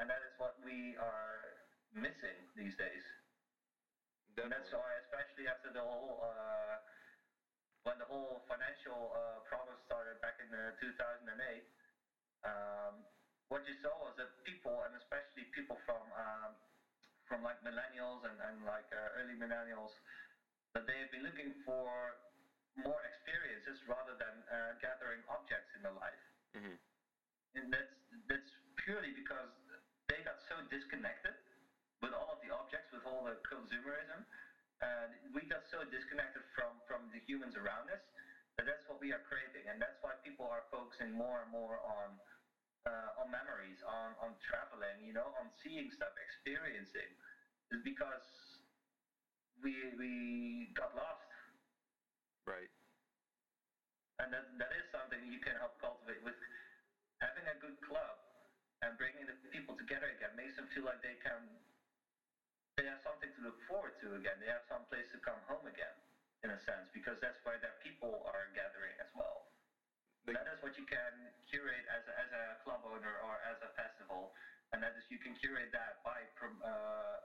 [0.00, 1.60] and that is what we are
[1.92, 3.04] missing these days.
[4.40, 6.76] And that's why, especially after the whole uh,
[7.84, 11.26] when the whole financial uh, problem started back in uh, 2008,
[12.44, 13.04] um,
[13.50, 16.54] what you saw was that people, and especially people from um,
[17.26, 19.94] from like millennials and, and like uh, early millennials,
[20.74, 22.18] that they have been looking for
[22.78, 26.22] more experiences rather than uh, gathering objects in their life.
[26.54, 26.74] Mhm.
[27.58, 27.94] And that's
[28.30, 28.50] that's
[28.86, 29.50] purely because
[30.06, 31.34] they got so disconnected
[32.02, 34.22] with all of the objects, with all the consumerism,
[34.80, 38.02] and we got so disconnected from from the humans around us
[38.60, 41.80] that that's what we are craving, and that's why people are focusing more and more
[41.80, 42.12] on
[42.84, 47.08] uh, on memories, on on traveling, you know, on seeing stuff, experiencing,
[47.72, 48.20] is because
[49.64, 50.12] we we
[50.76, 51.24] got lost.
[52.44, 52.68] Right.
[54.20, 56.36] And that, that is something you can help cultivate with
[57.24, 58.20] having a good club
[58.84, 61.40] and bringing the people together again makes them feel like they can
[62.76, 64.36] they have something to look forward to again.
[64.36, 65.96] They have some place to come home again,
[66.42, 69.44] in a sense, because that's where their people are gathering as well.
[70.24, 73.60] They- that is what you can curate as a, as a club owner or as
[73.62, 74.32] a festival,
[74.72, 77.16] and that is you can curate that by prom- uh,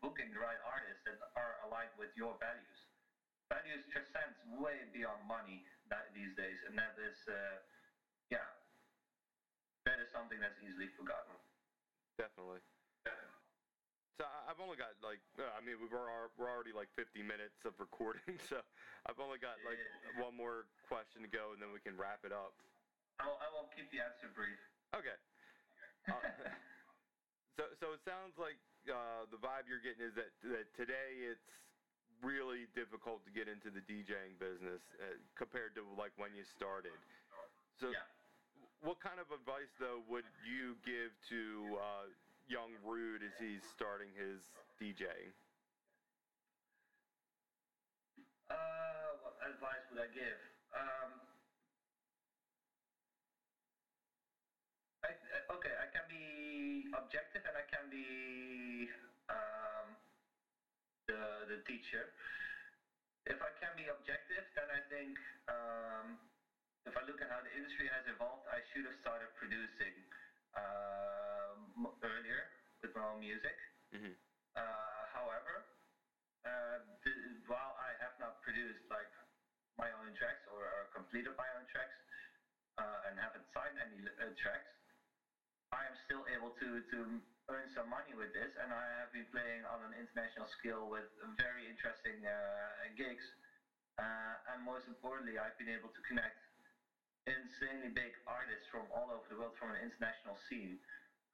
[0.00, 2.78] booking the right artists that are aligned with your values.
[3.52, 7.60] Values transcends way beyond money that, these days, and that is, uh,
[8.32, 8.48] yeah,
[9.84, 11.36] that is something that's easily forgotten.
[12.16, 12.60] Definitely.
[14.18, 17.56] So I've only got like uh, I mean we we're we're already like 50 minutes
[17.64, 18.62] of recording, so
[19.06, 19.78] I've only got like
[20.16, 22.58] one more question to go, and then we can wrap it up.
[23.18, 24.58] I'll, I will keep the answer brief.
[24.94, 25.16] Okay.
[26.06, 26.20] Uh,
[27.56, 31.42] so so it sounds like uh, the vibe you're getting is that that today it's
[32.22, 36.92] really difficult to get into the DJing business uh, compared to like when you started.
[37.80, 38.06] So Yeah.
[38.80, 42.08] what kind of advice though would you give to uh,
[42.52, 44.44] young Ruud as he's starting his
[44.76, 45.32] DJing?
[48.52, 50.36] Uh, what advice would I give?
[50.76, 51.16] Um,
[55.00, 58.84] I, uh, okay, I can be objective and I can be
[59.32, 59.96] um,
[61.08, 62.12] the the teacher.
[63.24, 65.16] If I can be objective, then I think
[65.48, 66.20] um,
[66.84, 69.94] if I look at how the industry has evolved, I should have started producing
[70.56, 72.48] um, earlier
[72.82, 73.56] with my own music.
[73.94, 74.12] Mhm.
[74.56, 75.64] Uh, however,
[76.44, 77.12] uh, the,
[77.46, 79.08] while I have not produced like
[79.78, 81.96] my own tracks or, or completed my own tracks
[82.78, 84.68] uh, and haven't signed any uh, tracks,
[85.72, 86.98] I am still able to to
[87.48, 91.06] earn some money with this, and I have been playing on an international scale with
[91.40, 93.24] very interesting uh, gigs.
[93.98, 96.38] Uh, and most importantly, I've been able to connect
[97.26, 100.78] insanely big artists from all over the world from an international scene.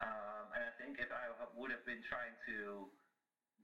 [0.05, 2.87] Um, and I think if I would have been trying to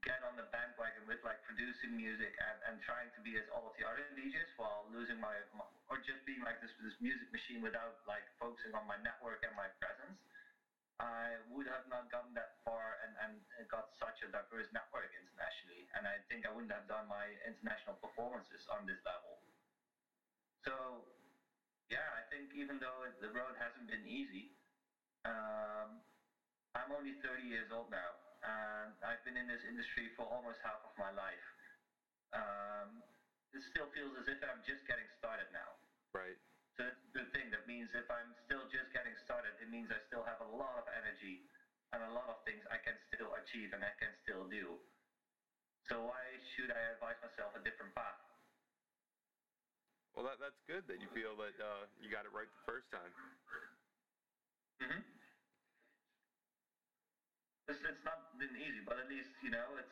[0.03, 3.65] get on the bandwagon with like producing music and, and trying to be as all
[3.65, 7.25] of the other DJs while losing my, my or just being like this this music
[7.33, 10.19] machine without like focusing on my network and my presence,
[11.01, 13.31] I would have not gotten that far and, and
[13.71, 15.87] got such a diverse network internationally.
[15.97, 19.41] And I think I wouldn't have done my international performances on this level.
[20.63, 21.05] So
[21.89, 24.49] yeah, I think even though the road hasn't been easy,
[25.25, 26.01] um,
[26.73, 28.11] I'm only 30 years old now,
[28.43, 31.45] and I've been in this industry for almost half of my life.
[32.33, 33.01] Um,
[33.55, 35.79] it still feels as if I'm just getting started now.
[36.11, 36.35] Right.
[36.75, 37.47] So that's the thing.
[37.55, 40.75] That means if I'm still just getting started, it means I still have a lot
[40.75, 41.47] of energy
[41.95, 44.75] and a lot of things I can still achieve and I can still do.
[45.87, 46.19] So why
[46.57, 48.19] should I advise myself a different path?
[50.15, 52.87] Well, that that's good that you feel that uh, you got it right the first
[52.87, 53.11] time.
[54.79, 55.03] hmm
[57.67, 59.91] It's, it's not been easy, but at least you know it's.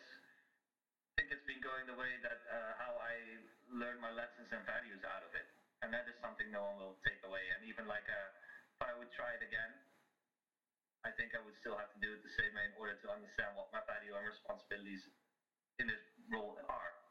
[1.13, 3.38] I think it's been going the way that uh, how I
[3.69, 5.45] learned my lessons and values out of it,
[5.84, 7.43] and that is something no one will take away.
[7.53, 8.30] And even like uh,
[8.74, 9.76] if I would try it again,
[11.03, 13.07] I think I would still have to do it the same way in order to
[13.11, 15.03] understand what my value and responsibilities
[15.78, 16.01] in this
[16.32, 17.03] role are.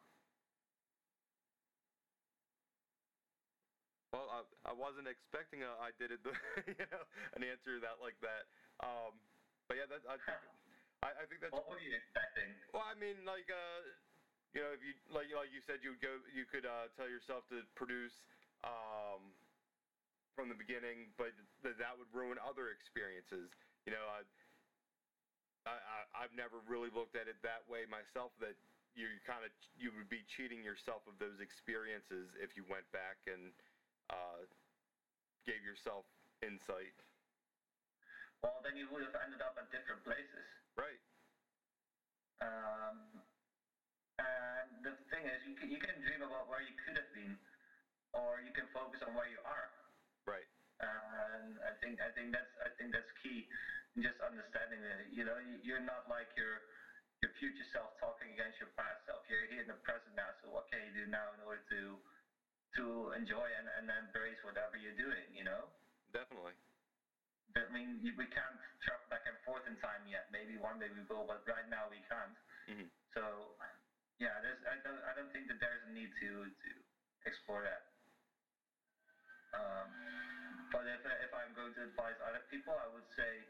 [4.13, 6.37] Well, I, I wasn't expecting a I did it, the,
[6.69, 8.45] you know, an answer that like that.
[8.85, 9.17] Um,
[9.67, 10.39] but yeah, that I think
[11.01, 12.53] I, I think that's What were you expecting?
[12.77, 13.81] Well, I mean, like, uh,
[14.53, 17.09] you know, if you like, like you said, you would go, you could uh, tell
[17.09, 18.13] yourself to produce
[18.69, 19.33] um,
[20.37, 21.33] from the beginning, but
[21.65, 23.49] th- that would ruin other experiences.
[23.89, 24.21] You know, I,
[25.65, 28.37] I, I've never really looked at it that way myself.
[28.45, 28.55] That
[28.93, 29.51] you kind of
[29.81, 33.57] you would be cheating yourself of those experiences if you went back and
[34.13, 34.45] uh,
[35.49, 36.05] gave yourself
[36.45, 36.95] insight.
[38.45, 40.47] Well, then you would have ended up at different places.
[40.75, 40.99] Right.
[42.43, 43.23] Um,
[44.19, 47.39] and the thing is, you can, you can dream about where you could have been,
[48.13, 49.71] or you can focus on where you are.
[50.27, 50.47] Right.
[50.83, 53.47] And I think I think that's I think that's key.
[54.03, 56.67] Just understanding that you know you're not like your
[57.23, 59.23] your future self talking against your past self.
[59.31, 60.35] You're here in the present now.
[60.43, 62.03] So what can you do now in order to
[62.77, 65.27] to enjoy and, and embrace whatever you're doing?
[65.35, 65.69] You know.
[66.13, 66.57] Definitely.
[67.53, 70.33] I mean, we can't travel back and forth in time yet.
[70.33, 72.33] Maybe one day we will, but right now we can't.
[72.65, 72.89] Mhm.
[73.13, 73.53] So,
[74.17, 76.69] yeah, there's, I don't, I don't think that there's a need to to
[77.29, 77.93] explore that.
[79.53, 79.89] Um,
[80.73, 83.45] but if if I'm going to advise other people, I would say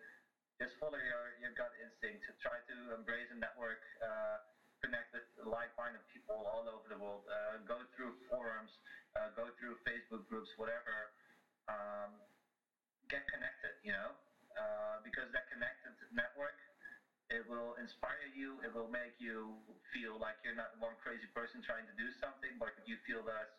[0.59, 2.27] just follow your, your gut instinct.
[2.43, 4.43] Try to embrace a network, uh,
[4.83, 7.23] connect with like-minded people all over the world.
[7.31, 8.71] Uh, go through forums,
[9.17, 11.13] uh, go through Facebook groups, whatever.
[11.69, 12.17] Um,
[13.11, 14.15] get connected, you know,
[14.57, 16.57] uh, because that connected network,
[17.33, 18.61] it will inspire you.
[18.61, 19.57] It will make you
[19.93, 23.53] feel like you're not one crazy person trying to do something, but you feel there's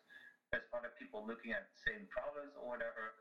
[0.52, 3.18] there's other people looking at the same problems or whatever.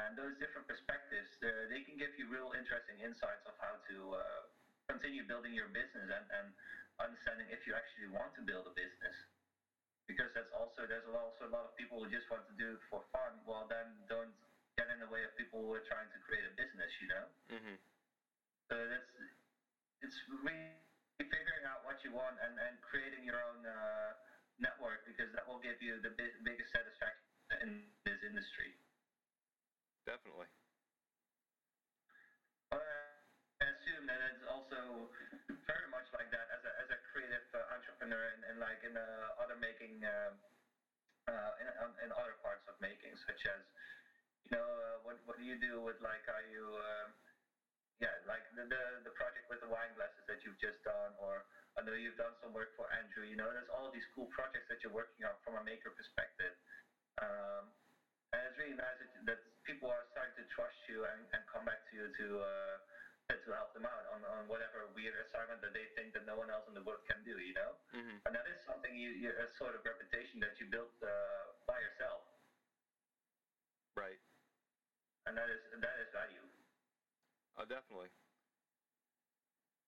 [0.00, 3.96] And those different perspectives, uh, they can give you real interesting insights of how to
[4.16, 4.40] uh,
[4.88, 6.46] continue building your business and, and
[6.96, 9.12] understanding if you actually want to build a business.
[10.06, 12.82] Because that's also there's also a lot of people who just want to do it
[12.92, 13.40] for fun.
[13.48, 14.32] Well, then don't
[14.76, 17.24] get in the way of people who are trying to create a business, you know.
[17.48, 17.76] Mhm.
[18.68, 19.08] So that's
[20.04, 20.76] it's really
[21.16, 24.12] figuring out what you want and, and creating your own uh,
[24.60, 27.24] network because that will give you the bi- biggest satisfaction
[27.64, 27.70] in
[28.04, 28.76] this industry.
[30.04, 30.46] Definitely.
[33.84, 35.12] Assume that it's also
[35.68, 38.96] very much like that as a, as a creative uh, entrepreneur and, and like in
[38.96, 40.32] uh, other making uh,
[41.28, 43.60] uh, in, um, in other parts of making, such as
[44.48, 47.12] you know uh, what what do you do with like are you um,
[48.00, 51.44] yeah like the, the the project with the wine glasses that you've just done or
[51.76, 53.26] I know you've done some work for Andrew.
[53.26, 56.54] You know, there's all these cool projects that you're working on from a maker perspective.
[57.18, 57.66] Um,
[58.30, 61.66] and it's really nice that, that people are starting to trust you and, and come
[61.66, 62.74] back to you to uh,
[63.32, 66.52] to help them out on, on whatever weird assignment that they think that no one
[66.52, 67.40] else in the world can do.
[67.40, 68.20] You know, Mhm.
[68.28, 71.08] and that is something you, you a sort of reputation that you built uh,
[71.64, 72.20] by yourself,
[73.96, 74.20] Right.
[75.24, 76.44] and that is that is value.
[77.56, 78.10] Uh, definitely.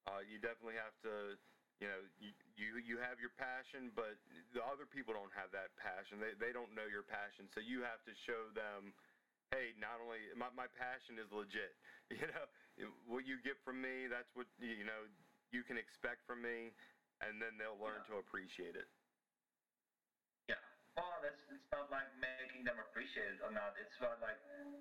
[0.06, 1.36] Uh, you definitely have to,
[1.82, 4.16] you know, you, you you have your passion, but
[4.54, 6.20] the other people don't have that passion.
[6.20, 8.94] They they don't know your passion, so you have to show them,
[9.50, 11.76] hey, not only my my passion is legit.
[12.08, 12.46] You know,
[13.08, 15.08] what you get from me, that's what you know
[15.52, 16.72] you can expect from me,
[17.24, 18.88] and then they'll learn to appreciate it.
[20.48, 20.60] Yeah.
[20.96, 23.76] Well, that's it's not like making them appreciate it or not.
[23.80, 24.36] It's about like,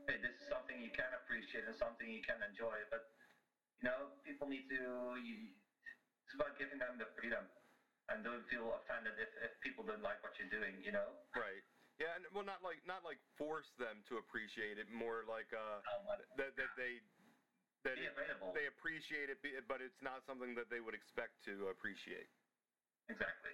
[0.08, 2.76] hey, this is something you can appreciate and something you can enjoy.
[2.92, 3.08] But
[3.80, 5.16] you know, people need to.
[5.20, 5.56] You,
[6.28, 7.46] it's about giving them the freedom
[8.10, 10.84] and don't feel offended if, if people don't like what you're doing.
[10.84, 11.16] You know.
[11.36, 11.64] Right.
[11.96, 14.92] Yeah, and well, not like not like force them to appreciate it.
[14.92, 17.00] More like uh, Um, but that that they
[17.86, 18.52] that it, available.
[18.58, 19.38] they appreciate it,
[19.70, 22.28] but it's not something that they would expect to appreciate.
[23.08, 23.54] Exactly.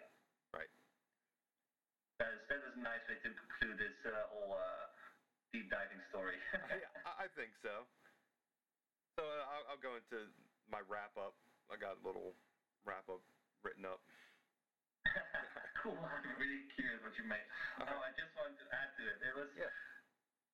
[0.56, 0.72] Right.
[2.24, 4.86] That is, that is a nice way to conclude this uh, whole uh,
[5.52, 6.40] deep diving story.
[6.72, 7.84] yeah, I, I think so.
[9.20, 10.32] So uh, I'll, I'll go into
[10.72, 11.36] my wrap up.
[11.68, 12.32] I got a little
[12.88, 13.20] wrap up
[13.68, 14.00] written up.
[15.84, 16.00] cool.
[16.00, 17.44] I'm really curious what you made.
[17.84, 19.18] Oh, I just wanted to add to it.
[19.20, 19.68] It was Yeah.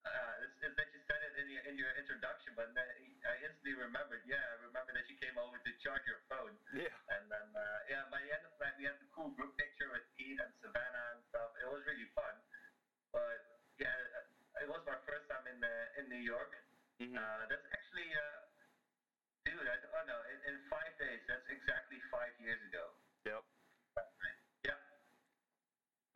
[0.06, 3.74] Uh, it's, it's that you said it in your in your introduction, but I instantly
[3.74, 4.22] remembered.
[4.28, 6.92] Yeah, I remember that you came over to charge your phone, Yeah.
[7.18, 9.58] and then uh, yeah, by the end of the night we had the cool group
[9.58, 11.52] picture with Pete and Savannah and stuff.
[11.60, 12.36] It was really fun.
[13.12, 13.40] But
[13.82, 13.94] yeah,
[14.62, 16.54] it was my first time in uh, in New York.
[16.98, 17.14] Mhm.
[17.14, 18.42] Uh, that's actually, uh,
[19.46, 19.68] dude.
[19.70, 21.22] I, oh no, in, in five days.
[21.30, 22.90] That's exactly five years ago.
[23.26, 23.42] Yep.
[24.66, 24.80] Yeah.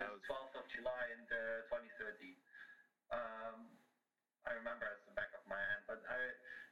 [0.02, 2.34] That was 12th of July in uh, 2013.
[3.12, 3.76] Um,
[4.47, 6.18] I remember as the back of my hand, but I,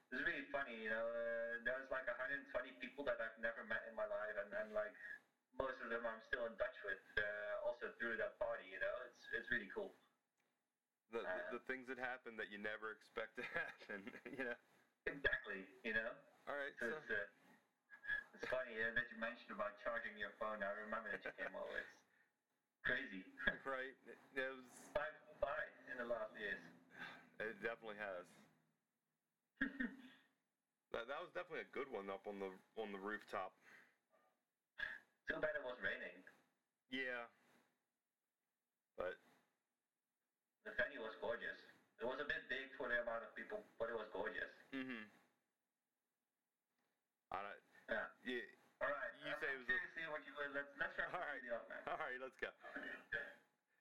[0.10, 1.06] it's really funny, you know.
[1.06, 2.42] Uh, there was like 120
[2.82, 4.96] people that I've never met in my life, and, then like
[5.54, 8.96] most of them I'm still in touch with, uh, also through that party, you know.
[9.06, 9.94] It's it's really cool.
[11.14, 14.10] The, Uh, the things that happen that you never expect to happen.
[14.38, 14.58] you know.
[15.06, 16.10] Exactly, you know.
[16.50, 16.74] All right.
[16.80, 20.62] So So it's, uh, it's funny uh, that you mentioned about charging your phone.
[20.62, 21.78] I remember that you came over.
[21.82, 23.22] It's crazy.
[23.66, 23.94] right.
[24.06, 24.66] It was.
[24.94, 25.60] Flew by
[25.92, 26.62] in the last years.
[27.40, 28.26] It definitely has.
[30.90, 32.50] That, that was definitely a good one up on the
[32.82, 33.54] on the rooftop.
[35.30, 36.18] Too bad it was raining.
[36.90, 37.30] Yeah.
[38.98, 39.14] But
[40.66, 41.62] The venue was gorgeous.
[42.02, 44.50] It was a bit big for the amount of people, but it was gorgeous.
[44.74, 45.06] Mm mhm.
[47.30, 47.62] I don't,
[47.94, 48.10] Yeah.
[48.26, 48.82] yeah.
[48.82, 49.14] All right.
[49.22, 51.38] You I'm, say I'm was a- to see what you let's let's wrap All right.
[51.38, 51.86] video up, man.
[51.86, 52.50] All right, let's go.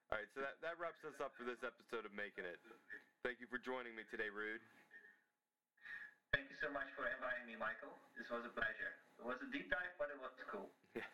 [0.08, 2.56] All right, so that, that wraps us up for this episode of Making It.
[3.20, 4.64] Thank you for joining me today, Ruud.
[6.32, 7.92] Thank you so much for inviting me, Michael.
[8.16, 8.96] This was a pleasure.
[9.20, 10.72] It was a deep dive, but it was cool.
[10.96, 11.04] Yes.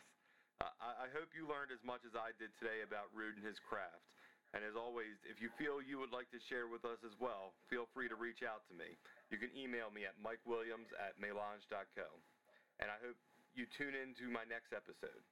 [0.62, 3.42] Uh, I, I hope you learned as much as I did today about Ruud and
[3.42, 4.06] his craft.
[4.54, 7.50] And as always, if you feel you would like to share with us as well,
[7.66, 8.94] feel free to reach out to me.
[9.34, 12.06] You can email me at mikewilliams at melange.co.
[12.78, 13.18] And I hope
[13.58, 15.26] you tune in to my next episode.